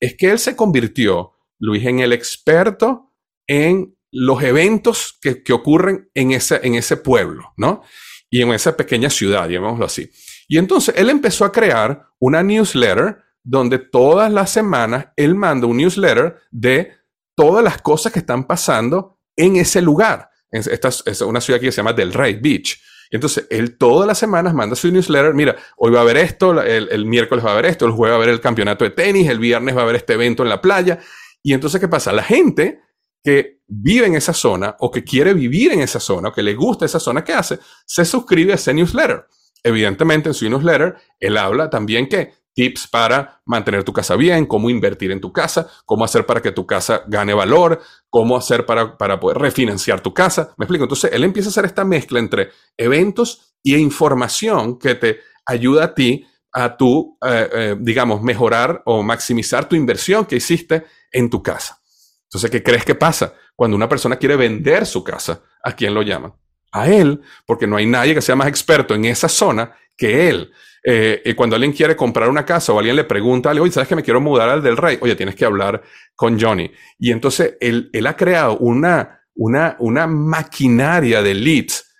[0.00, 3.12] es que él se convirtió, Luis, en el experto
[3.46, 7.82] en los eventos que, ocurren en ese, en ese pueblo, ¿no?
[8.30, 10.10] Y en esa pequeña ciudad, llamémoslo así.
[10.48, 15.76] Y entonces él empezó a crear una newsletter donde todas las semanas él manda un
[15.76, 16.92] newsletter de
[17.34, 20.30] todas las cosas que están pasando en ese lugar.
[20.50, 22.80] Esta es una ciudad que se llama Del Rey Beach.
[23.14, 27.06] Entonces, él todas las semanas manda su newsletter, mira, hoy va a haber esto, el,
[27.06, 29.38] miércoles va a haber esto, el jueves va a haber el campeonato de tenis, el
[29.38, 30.98] viernes va a haber este evento en la playa.
[31.40, 32.12] Y entonces, ¿qué pasa?
[32.12, 32.80] La gente
[33.22, 36.54] que vive en esa zona o que quiere vivir en esa zona o que le
[36.54, 37.60] gusta esa zona, ¿qué hace?
[37.86, 39.26] Se suscribe a ese newsletter.
[39.62, 44.70] Evidentemente, en su newsletter, él habla también que tips para mantener tu casa bien, cómo
[44.70, 48.96] invertir en tu casa, cómo hacer para que tu casa gane valor, cómo hacer para,
[48.96, 50.54] para poder refinanciar tu casa.
[50.56, 50.84] ¿Me explico?
[50.84, 55.94] Entonces, él empieza a hacer esta mezcla entre eventos y información que te ayuda a
[55.94, 61.42] ti a tu, eh, eh, digamos, mejorar o maximizar tu inversión que hiciste en tu
[61.42, 61.80] casa.
[62.24, 63.34] Entonces, ¿qué crees que pasa?
[63.56, 66.32] Cuando una persona quiere vender su casa, ¿a quién lo llaman?
[66.70, 70.52] A él, porque no hay nadie que sea más experto en esa zona que él.
[70.86, 74.02] Eh, cuando alguien quiere comprar una casa o alguien le pregunta, oye, ¿sabes que me
[74.02, 74.98] quiero mudar al del rey?
[75.00, 75.82] Oye, tienes que hablar
[76.14, 76.70] con Johnny.
[76.98, 81.90] Y entonces él, él ha creado una, una, una maquinaria de leads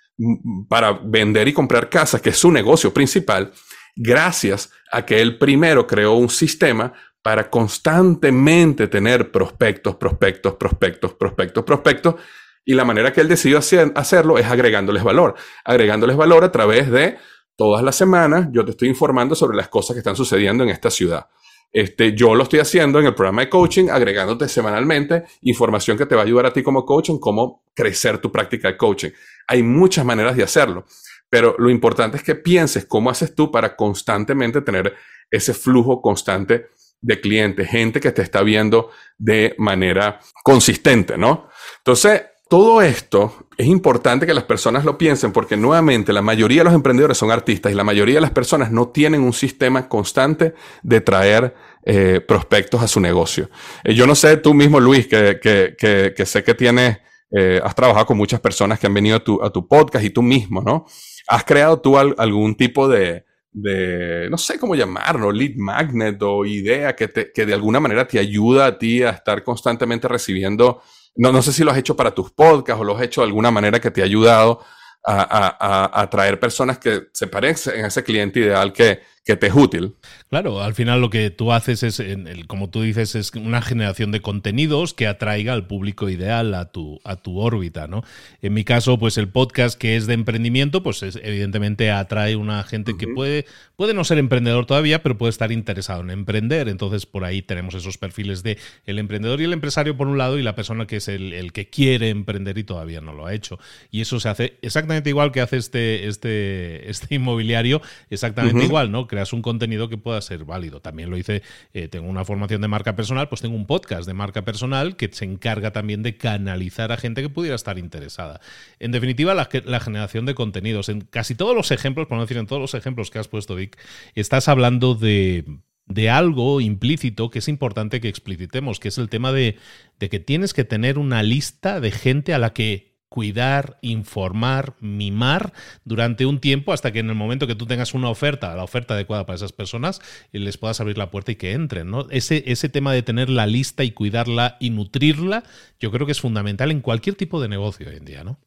[0.69, 3.51] para vender y comprar casas, que es su negocio principal,
[3.95, 11.63] gracias a que él primero creó un sistema para constantemente tener prospectos, prospectos, prospectos, prospectos,
[11.63, 12.15] prospectos.
[12.63, 17.17] Y la manera que él decidió hacerlo es agregándoles valor, agregándoles valor a través de
[17.55, 20.89] todas las semanas yo te estoy informando sobre las cosas que están sucediendo en esta
[20.89, 21.27] ciudad.
[21.71, 26.15] Este, yo lo estoy haciendo en el programa de coaching, agregándote semanalmente información que te
[26.15, 29.09] va a ayudar a ti como coach en cómo crecer tu práctica de coaching.
[29.47, 30.85] Hay muchas maneras de hacerlo.
[31.27, 34.95] pero lo importante es que pienses cómo haces tú para constantemente tener
[35.29, 36.67] ese flujo constante
[37.01, 41.49] de clientes, gente que te está viendo de manera consistente, ¿no?
[41.79, 46.65] Entonces, todo esto es importante que las personas lo piensen porque nuevamente la mayoría de
[46.65, 50.53] los emprendedores son artistas y la mayoría de las personas no tienen un sistema constante
[50.83, 53.49] de traer eh, prospectos a su negocio.
[53.83, 56.99] Eh, yo no sé tú mismo, Luis, que, que, sé que tienes,
[57.31, 60.11] eh, has trabajado con muchas personas que han venido a tu, a tu podcast y
[60.11, 60.85] tú mismo, ¿no?
[61.27, 66.95] ¿Has creado tú algún tipo de, de, no sé cómo llamarlo, lead magnet o idea
[66.95, 70.81] que, te, que de alguna manera te ayuda a ti a estar constantemente recibiendo
[71.15, 73.27] no, no sé si lo has hecho para tus podcasts o lo has hecho de
[73.27, 74.61] alguna manera que te ha ayudado
[75.07, 79.95] a, atraer personas que se parecen a ese cliente ideal que, que te es útil.
[80.29, 82.01] Claro, al final lo que tú haces es,
[82.45, 87.01] como tú dices, es una generación de contenidos que atraiga al público ideal a tu,
[87.03, 88.03] a tu órbita, ¿no?
[88.43, 92.95] En mi caso, pues el podcast que es de emprendimiento, pues evidentemente atrae una gente
[92.97, 96.69] que puede, puede no ser emprendedor todavía, pero puede estar interesado en emprender.
[96.69, 100.37] Entonces, por ahí tenemos esos perfiles de el emprendedor y el empresario por un lado
[100.37, 103.57] y la persona que es el, que quiere emprender y todavía no lo ha hecho.
[103.89, 109.07] Y eso se hace exactamente igual que hace este, este, este inmobiliario, exactamente igual, ¿no?
[109.15, 110.81] Creas un contenido que pueda ser válido.
[110.81, 111.41] También lo hice,
[111.73, 115.09] eh, tengo una formación de marca personal, pues tengo un podcast de marca personal que
[115.13, 118.41] se encarga también de canalizar a gente que pudiera estar interesada.
[118.77, 120.89] En definitiva, la, generación de contenidos.
[120.89, 123.55] En casi todos los ejemplos, por no decir en todos los ejemplos que has puesto,
[123.55, 123.77] Vic,
[124.15, 125.45] estás hablando de
[125.87, 129.57] de algo implícito que es importante que explicitemos, que es el tema de,
[129.99, 135.53] de, que tienes que tener una lista de gente a la que cuidar, informar, mimar
[135.85, 138.93] durante un tiempo hasta que en el momento que tú tengas una oferta, la oferta
[138.93, 140.01] adecuada para esas personas,
[140.33, 141.89] eh, les puedas abrir la puerta y que entren.
[141.89, 142.07] ¿no?
[142.09, 145.45] Ese, ese tema de tener la lista y cuidarla y nutrirla,
[145.79, 148.37] yo creo que es fundamental en cualquier tipo de negocio hoy en día, ¿no?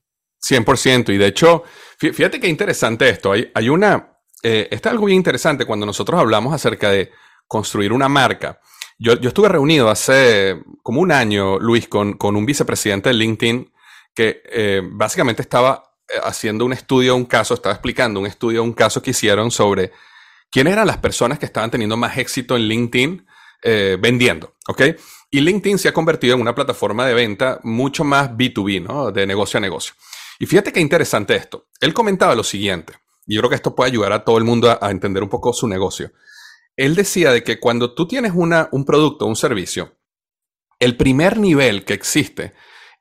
[0.46, 1.14] 100%.
[1.14, 1.62] Y de hecho,
[1.96, 3.33] fíjate qué interesante esto.
[3.33, 7.11] Hay, hay una, eh, está algo bien interesante cuando nosotros hablamos acerca de
[7.46, 8.61] construir una marca.
[8.98, 13.72] Yo, yo estuve reunido hace como un año, Luis, con, con un vicepresidente de LinkedIn
[14.18, 18.72] que eh, básicamente estaba eh, haciendo un estudio, un caso, estaba explicando un estudio, un
[18.72, 19.92] caso que hicieron sobre
[20.50, 23.24] quiénes eran las personas que estaban teniendo más éxito en LinkedIn
[23.62, 24.83] eh, vendiendo, ¿ok?
[25.31, 29.12] Y LinkedIn se ha convertido en una plataforma de venta mucho más B2B, ¿no?
[29.12, 29.94] De negocio a negocio.
[30.40, 31.68] Y fíjate qué interesante esto.
[31.81, 34.76] Él comentaba lo siguiente, y yo creo que esto puede ayudar a todo el mundo
[34.81, 36.11] a, entender un poco su negocio.
[36.74, 39.94] Él decía de que cuando tú tienes una, un producto, un servicio,
[40.81, 42.54] el primer nivel que existe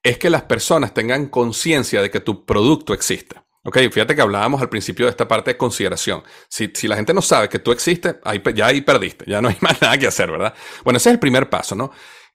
[0.09, 3.35] es que las personas tengan conciencia de que tu producto existe.
[3.63, 6.23] Ok, fíjate que hablábamos al principio de esta parte de consideración.
[6.47, 9.57] Si, la gente no sabe que tú existes, ahí, ya ahí perdiste, ya no hay
[9.61, 10.53] más nada que hacer, ¿verdad?
[10.85, 11.91] Bueno, ese es el primer paso, ¿no?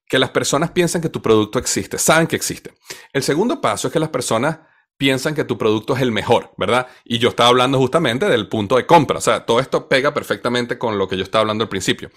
[0.06, 2.74] Que las personas piensen que tu producto existe, saben que existe.
[3.14, 4.58] El segundo paso es que las personas
[5.02, 6.86] piensan que tu producto es el mejor, ¿verdad?
[7.04, 9.18] Y yo estaba hablando justamente del punto de compra.
[9.18, 12.08] O sea, todo esto pega perfectamente con lo que yo estaba hablando al principio.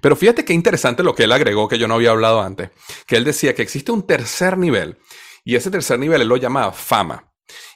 [0.00, 2.70] Pero fíjate qué interesante lo que él agregó que yo no había hablado antes,
[3.06, 4.98] que él decía que existe un tercer nivel
[5.44, 7.32] y ese tercer nivel él lo llamaba fama.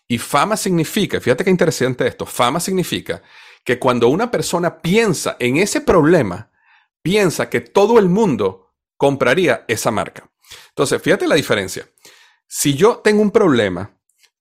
[0.08, 3.22] Y fama significa, fíjate qué interesante esto, fama significa
[3.62, 6.50] que cuando una persona piensa en ese problema,
[7.02, 10.28] piensa que todo el mundo compraría esa marca.
[10.70, 11.88] Entonces, fíjate la diferencia.
[12.48, 13.95] Si yo tengo un problema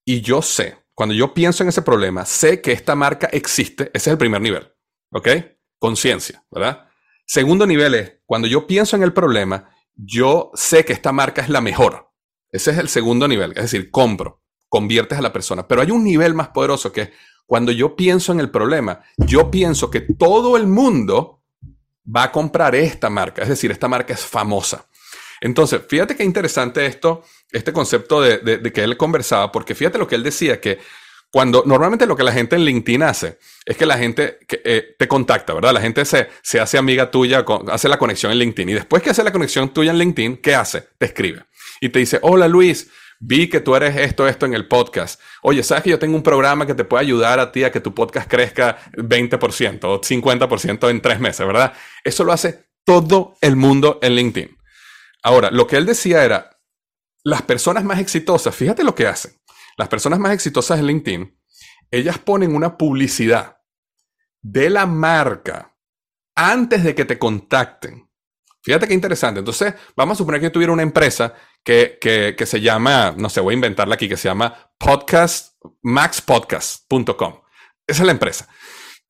[0.05, 3.85] y yo sé, cuando yo pienso en ese problema, sé que esta marca existe.
[3.93, 4.71] Ese es el primer nivel.
[5.11, 5.27] ¿Ok?
[5.79, 6.87] Conciencia, ¿verdad?
[7.25, 11.49] Segundo nivel es, cuando yo pienso en el problema, yo sé que esta marca es
[11.49, 12.11] la mejor.
[12.51, 15.67] Ese es el segundo nivel, es decir, compro, conviertes a la persona.
[15.67, 17.09] Pero hay un nivel más poderoso que es
[17.45, 21.43] cuando yo pienso en el problema, yo pienso que todo el mundo
[22.15, 24.87] va a comprar esta marca, es decir, esta marca es famosa.
[25.41, 27.23] Entonces, fíjate qué interesante esto,
[27.55, 30.79] este concepto de, que él conversaba, porque fíjate lo que él decía, que
[31.31, 35.07] cuando normalmente lo que la gente en LinkedIn hace es que la gente eh, te
[35.07, 35.73] contacta, ¿verdad?
[35.73, 39.09] La gente se, se hace amiga tuya, hace la conexión en LinkedIn y después que
[39.09, 40.81] hace la conexión tuya en LinkedIn, ¿qué hace?
[40.97, 41.45] Te escribe
[41.79, 42.89] y te dice, hola Luis,
[43.19, 45.21] vi que tú eres esto, esto en el podcast.
[45.41, 47.79] Oye, ¿sabes que yo tengo un programa que te puede ayudar a ti a que
[47.79, 51.73] tu podcast crezca 20% o 50% en tres meses, ¿verdad?
[52.03, 54.57] Eso lo hace todo el mundo en LinkedIn.
[55.23, 56.54] Ahora, lo que él decía era,
[57.25, 59.33] las personas más exitosas, fíjate lo que hacen.
[59.77, 61.37] Las personas más exitosas en LinkedIn,
[61.91, 63.57] ellas ponen una publicidad
[64.41, 65.75] de la marca
[66.35, 68.07] antes de que te contacten.
[68.61, 69.39] Fíjate qué interesante.
[69.39, 73.53] Entonces, vamos a suponer que tuviera una empresa que, que, se llama, no sé, voy
[73.53, 77.41] a inventarla aquí, que se llama podcast, maxpodcast.com.
[77.87, 78.47] Esa es la empresa.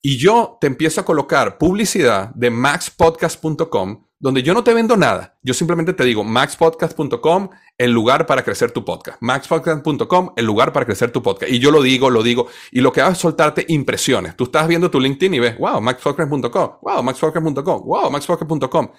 [0.08, 5.40] Y yo te empiezo a colocar publicidad de maxpodcast.com donde yo no te vendo nada.
[5.42, 9.20] Yo simplemente te digo maxpodcast.com, el lugar para crecer tu podcast.
[9.20, 11.52] maxpodcast.com, el lugar para crecer tu podcast.
[11.52, 12.48] Y yo lo digo, lo digo.
[12.72, 14.36] Y lo que hago es soltarte impresiones.
[14.36, 18.92] Tú estás viendo tu LinkedIn y ves, wow, maxpodcast.com, wow, maxpodcast.com, wow, maxpodcast.com.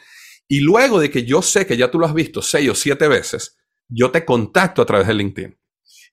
[0.49, 3.07] Y luego de que yo sé que ya tú lo has visto seis o siete
[3.07, 3.57] veces,
[3.89, 5.57] yo te contacto a través de LinkedIn.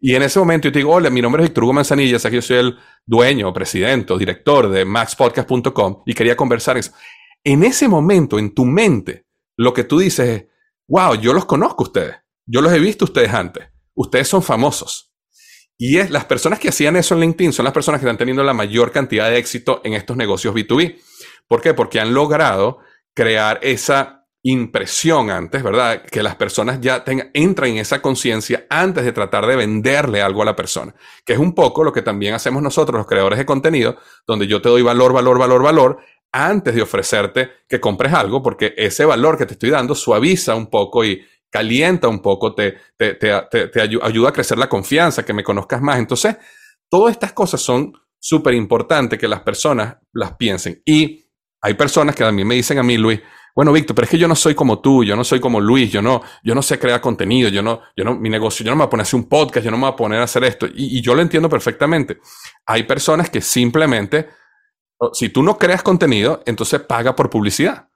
[0.06, 2.36] Y en ese momento yo te digo, hola, mi nombre es Víctor Hugo Manzanilla, que
[2.36, 6.91] yo soy el dueño, presidente o director de maxpodcast.com y quería conversar eso.
[7.41, 9.26] En ese momento, en tu mente,
[9.56, 10.45] lo que tú dices es,
[10.89, 14.43] wow, yo los conozco a ustedes, yo los he visto a ustedes antes, ustedes son
[14.43, 15.14] famosos.
[15.78, 18.43] Y es, las personas que hacían eso en LinkedIn son las personas que están teniendo
[18.43, 20.99] la mayor cantidad de éxito en estos negocios B2B.
[21.47, 21.74] ¿Por qué?
[21.74, 22.80] Porque han logrado
[23.14, 26.04] crear esa impresión antes, ¿verdad?
[26.04, 30.41] Que las personas ya tengan, entran en esa conciencia antes de tratar de venderle algo
[30.41, 30.94] a la persona,
[31.26, 34.62] que es un poco lo que también hacemos nosotros, los creadores de contenido, donde yo
[34.62, 35.98] te doy valor, valor, valor, valor,
[36.34, 40.68] antes de ofrecerte que compres algo, porque ese valor que te estoy dando suaviza un
[40.68, 45.34] poco y calienta un poco, te, te, te, te ayuda a crecer la confianza, que
[45.34, 46.00] me conozcas más.
[46.00, 46.36] Entonces,
[46.89, 50.82] todas estas cosas son súper importantes que las personas las piensen.
[50.84, 51.24] Y
[51.62, 53.22] hay personas que también me dicen a mí, Luis,
[53.56, 55.91] bueno, Víctor, pero es que yo no soy como tú, yo no soy como Luis,
[55.91, 58.76] yo no, yo no sé crear contenido, yo no, yo no, mi negocio, yo no
[58.76, 60.24] me voy a poner a hacer un podcast, yo no me voy a poner a
[60.24, 60.66] hacer esto.
[60.66, 62.20] Y, y yo lo entiendo perfectamente.
[62.66, 64.30] Hay personas que simplemente,
[65.14, 67.89] si tú no creas contenido, entonces paga por publicidad.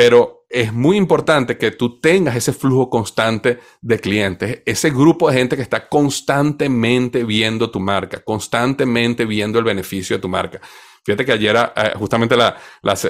[0.00, 5.36] Pero es muy importante que tú tengas ese flujo constante de clientes, ese grupo de
[5.36, 10.58] gente que está constantemente viendo tu marca, constantemente viendo el beneficio de tu marca.
[11.04, 12.56] Fíjate que ayer, eh, justamente la,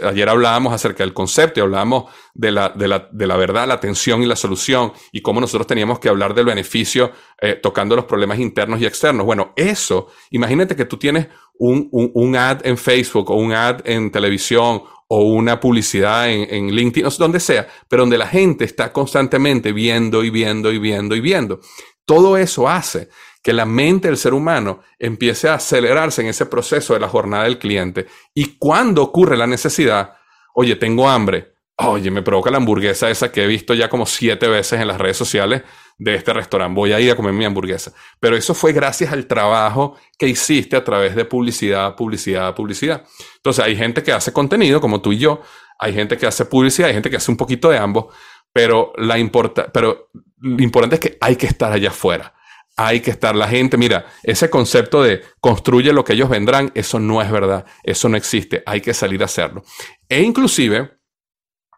[0.05, 3.75] ayer hablábamos acerca del concepto y hablábamos de la, de, la, de la verdad, la
[3.75, 8.07] atención y la solución y cómo nosotros teníamos que hablar del beneficio eh, tocando los
[8.07, 9.25] problemas internos y externos.
[9.25, 13.81] Bueno, eso, imagínate que tú tienes un, un, un, ad en Facebook o un ad
[13.85, 14.83] en televisión
[15.13, 20.23] o una publicidad en, LinkedIn, o donde sea, pero donde la gente está constantemente viendo
[20.23, 21.59] y viendo y viendo y viendo.
[22.05, 23.09] Todo eso hace
[23.43, 27.43] que la mente del ser humano empiece a acelerarse en ese proceso de la jornada
[27.43, 28.07] del cliente.
[28.33, 30.15] Y cuando ocurre la necesidad,
[30.55, 34.47] oye, tengo hambre, oye, me provoca la hamburguesa esa que he visto ya como siete
[34.47, 35.63] veces en las redes sociales
[36.01, 37.93] de este restaurante, voy a ir a comer mi hamburguesa.
[38.19, 43.05] Pero eso fue gracias al trabajo que hiciste a través de publicidad, publicidad, publicidad.
[43.37, 45.43] Entonces hay gente que hace contenido como tú y yo,
[45.79, 48.07] hay gente que hace publicidad, hay gente que hace un poquito de ambos,
[48.51, 52.35] pero, la importa, pero lo importante es que hay que estar allá afuera
[52.77, 53.77] hay que estar la gente.
[53.77, 58.17] Mira, ese concepto de construye lo que ellos vendrán, eso no es verdad, eso no
[58.17, 59.63] existe, hay que salir a hacerlo.
[60.09, 60.91] E inclusive,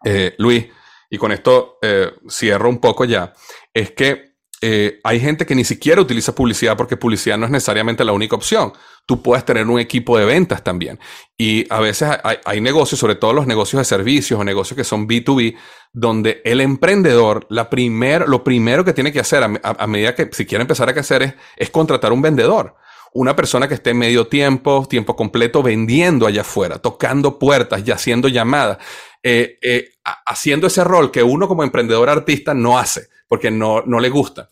[0.05, 0.65] eh, Luis,
[1.09, 3.33] y con esto eh, cierro un poco ya,
[3.73, 4.33] es que
[4.65, 8.37] eh, hay gente que ni siquiera utiliza publicidad porque publicidad no es necesariamente la única
[8.37, 8.71] opción.
[9.05, 10.99] Tú puedes tener un equipo de ventas también.
[11.37, 12.09] Y a veces
[12.45, 15.57] hay, negocios, sobre todo los negocios de servicios o negocios que son B2B,
[15.91, 20.45] donde el emprendedor, la primer, lo primero que tiene que hacer a, medida que si
[20.45, 22.77] quiere empezar a hacer es, es contratar un vendedor
[23.15, 28.27] una persona que esté medio tiempo, tiempo completo, vendiendo allá afuera, tocando puertas y haciendo
[28.27, 28.79] llamadas,
[29.21, 29.91] eh, eh,
[30.25, 34.51] haciendo ese rol que uno como emprendedor artista no hace porque no, no le gusta.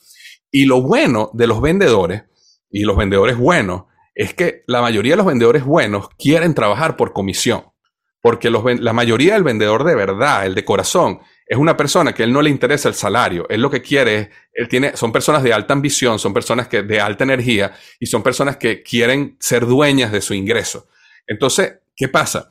[0.49, 2.23] Y lo bueno de los vendedores
[2.71, 3.84] y los vendedores buenos
[4.15, 7.65] es que la mayoría de los vendedores buenos quieren trabajar por comisión.
[8.23, 12.23] Porque los, la mayoría del vendedor de verdad, el de corazón, es una persona que
[12.23, 13.47] él no le interesa el salario.
[13.49, 16.82] Él lo que quiere es, él tiene, son personas de alta ambición, son personas que,
[16.82, 20.88] de alta energía y son personas que quieren ser dueñas de su ingreso.
[21.27, 22.49] Entonces, ¿qué pasa?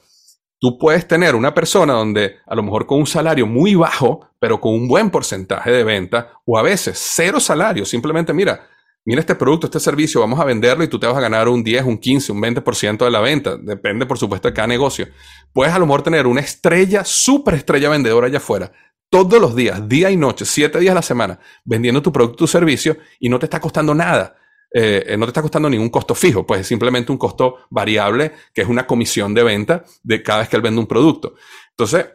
[0.60, 4.60] Tú puedes tener una persona donde a lo mejor con un salario muy bajo, pero
[4.60, 8.68] con un buen porcentaje de venta, o a veces cero salario, simplemente mira,
[9.06, 11.64] mira este producto, este servicio, vamos a venderlo y tú te vas a ganar un
[11.64, 13.56] 10, un 15, un 20% de la venta.
[13.56, 15.08] Depende, por supuesto, de cada negocio.
[15.54, 18.70] Puedes a lo mejor tener una estrella, súper estrella vendedora allá afuera,
[19.08, 22.46] todos los días, día y noche, siete días a la semana, vendiendo tu producto o
[22.46, 24.36] servicio y no te está costando nada.
[24.72, 28.62] Eh, no te está costando ningún costo fijo, pues es simplemente un costo variable, que
[28.62, 31.34] es una comisión de venta de cada vez que él vende un producto.
[31.70, 32.06] Entonces,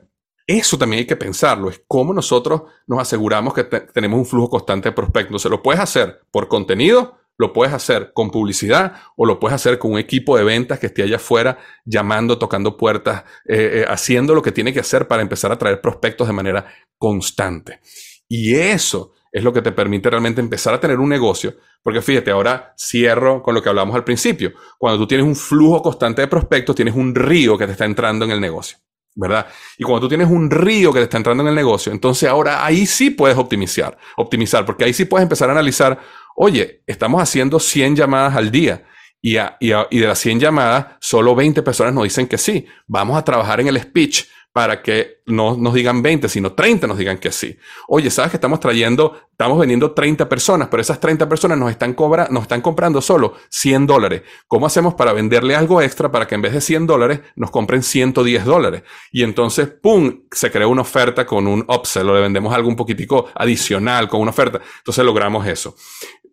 [0.48, 4.90] eso también hay que pensarlo, es cómo nosotros nos aseguramos que tenemos un flujo constante
[4.90, 5.42] de prospectos.
[5.42, 9.80] Se lo puedes hacer por contenido, lo puedes hacer con publicidad o lo puedes hacer
[9.80, 14.36] con un equipo de ventas que esté allá afuera llamando, tocando puertas, eh, eh, haciendo
[14.36, 17.80] lo que tiene que hacer para empezar a traer prospectos de manera constante.
[18.28, 21.56] Y eso es lo que te permite realmente empezar a tener un negocio.
[21.84, 24.54] Porque fíjate, ahora cierro con lo que hablamos al principio.
[24.78, 28.24] Cuando tú tienes un flujo constante de prospectos, tienes un río que te está entrando
[28.24, 28.78] en el negocio.
[29.14, 29.46] ¿verdad?
[29.78, 32.66] Y cuando tú tienes un río que te está entrando en el negocio, entonces ahora
[32.66, 36.00] ahí sí puedes optimizar, optimizar, porque ahí sí puedes empezar a analizar,
[36.38, 38.86] oye, estamos haciendo 100 llamadas al día
[39.22, 42.68] y, y, y de las 100 llamadas, solo 20 personas nos dicen que sí.
[42.88, 44.26] Vamos a trabajar en el speech
[44.56, 47.58] para que no nos digan 20, sino 30 nos digan que sí.
[47.90, 51.94] Oye, ¿sabes que estamos trayendo, estamos vendiendo 30 personas, pero esas 30 personas nos están,
[51.94, 54.22] cobra, nos están comprando solo 100 dólares?
[54.48, 57.84] ¿Cómo hacemos para venderle algo extra para que en vez de 100 dólares nos compren
[57.84, 58.84] 110 dólares?
[59.12, 62.78] Y entonces, ¡pum!, se crea una oferta con un upsell o le vendemos algo un
[62.78, 64.62] poquitico adicional con una oferta.
[64.78, 65.76] Entonces logramos eso.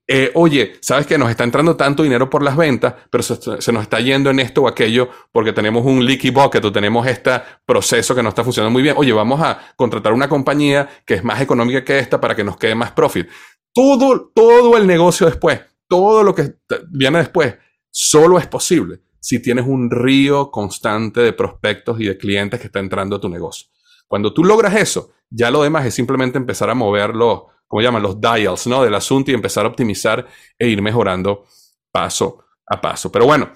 [0.07, 3.83] Eh, oye, sabes que nos está entrando tanto dinero por las ventas, pero se, nos
[3.83, 8.15] está yendo en esto o aquello porque tenemos un leaky bucket o tenemos este proceso
[8.15, 8.97] que no está funcionando muy bien.
[8.99, 12.57] Oye, vamos a contratar una compañía que es más económica que esta para que nos
[12.57, 13.29] quede más profit.
[13.73, 16.57] Todo, todo el negocio después, todo lo que
[16.91, 17.55] viene después,
[17.91, 22.81] solo es posible si tienes un río constante de prospectos y de clientes que está
[22.81, 23.69] entrando a tu negocio.
[24.09, 28.21] Cuando tú logras eso, ya lo demás es simplemente empezar a moverlo como llaman, los
[28.21, 28.83] dials, ¿no?
[28.85, 31.47] Del asunto y empezar a optimizar e ir mejorando
[31.91, 33.11] paso a paso.
[33.11, 33.51] Pero bueno,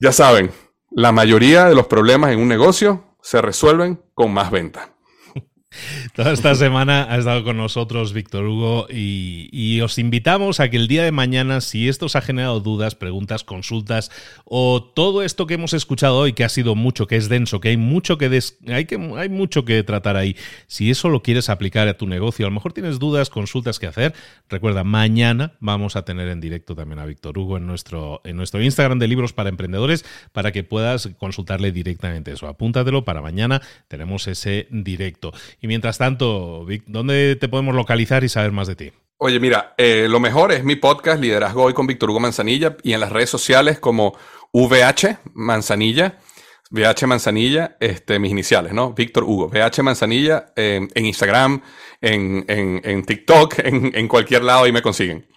[0.00, 0.50] ya saben,
[0.90, 4.91] la mayoría de los problemas en un negocio se resuelven con más venta.
[6.14, 10.86] Toda esta semana ha estado con nosotros Víctor Hugo y, os invitamos a que el
[10.86, 14.10] día de mañana, si esto os ha generado dudas, preguntas, consultas
[14.44, 17.70] o todo esto que hemos escuchado hoy, que ha sido mucho, que es denso, que
[17.70, 18.26] hay mucho que,
[18.68, 22.46] hay, que hay mucho que tratar ahí, si eso lo quieres aplicar a tu negocio,
[22.46, 24.14] a lo mejor tienes dudas, consultas que hacer,
[24.48, 28.62] recuerda, mañana vamos a tener en directo también a Víctor Hugo en nuestro, en nuestro
[28.62, 32.46] Instagram de libros para emprendedores para que puedas consultarle directamente eso.
[32.46, 35.32] Apúntatelo para mañana, tenemos ese directo.
[35.62, 38.92] Y mientras tanto, ¿dónde te podemos localizar y saber más de ti?
[39.18, 42.94] Oye, mira, eh, lo mejor es mi podcast Liderazgo Hoy con Víctor Hugo Manzanilla y
[42.94, 44.18] en las redes sociales como
[44.52, 46.18] VH Manzanilla,
[46.72, 48.92] VH Manzanilla, este, mis iniciales, ¿no?
[48.92, 51.62] Víctor Hugo, VH Manzanilla en Instagram,
[52.00, 55.28] en, en TikTok, en, cualquier lado y me consiguen.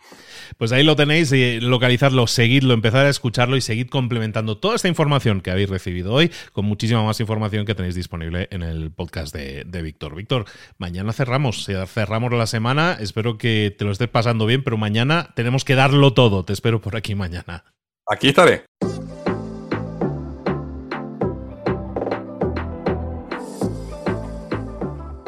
[0.57, 4.87] Pues ahí lo tenéis, y localizarlo, seguidlo, empezar a escucharlo y seguid complementando toda esta
[4.87, 9.35] información que habéis recibido hoy con muchísima más información que tenéis disponible en el podcast
[9.35, 10.15] de, Víctor.
[10.15, 10.45] Víctor,
[10.77, 15.63] mañana cerramos, cerramos la semana, espero que te lo estés pasando bien, pero mañana tenemos
[15.63, 16.43] que darlo todo.
[16.43, 17.65] Te espero por aquí mañana.
[18.07, 18.65] Aquí estaré.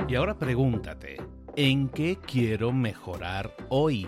[0.10, 1.18] Y ahora pregúntate,
[1.58, 4.08] ¿en qué quiero mejorar hoy?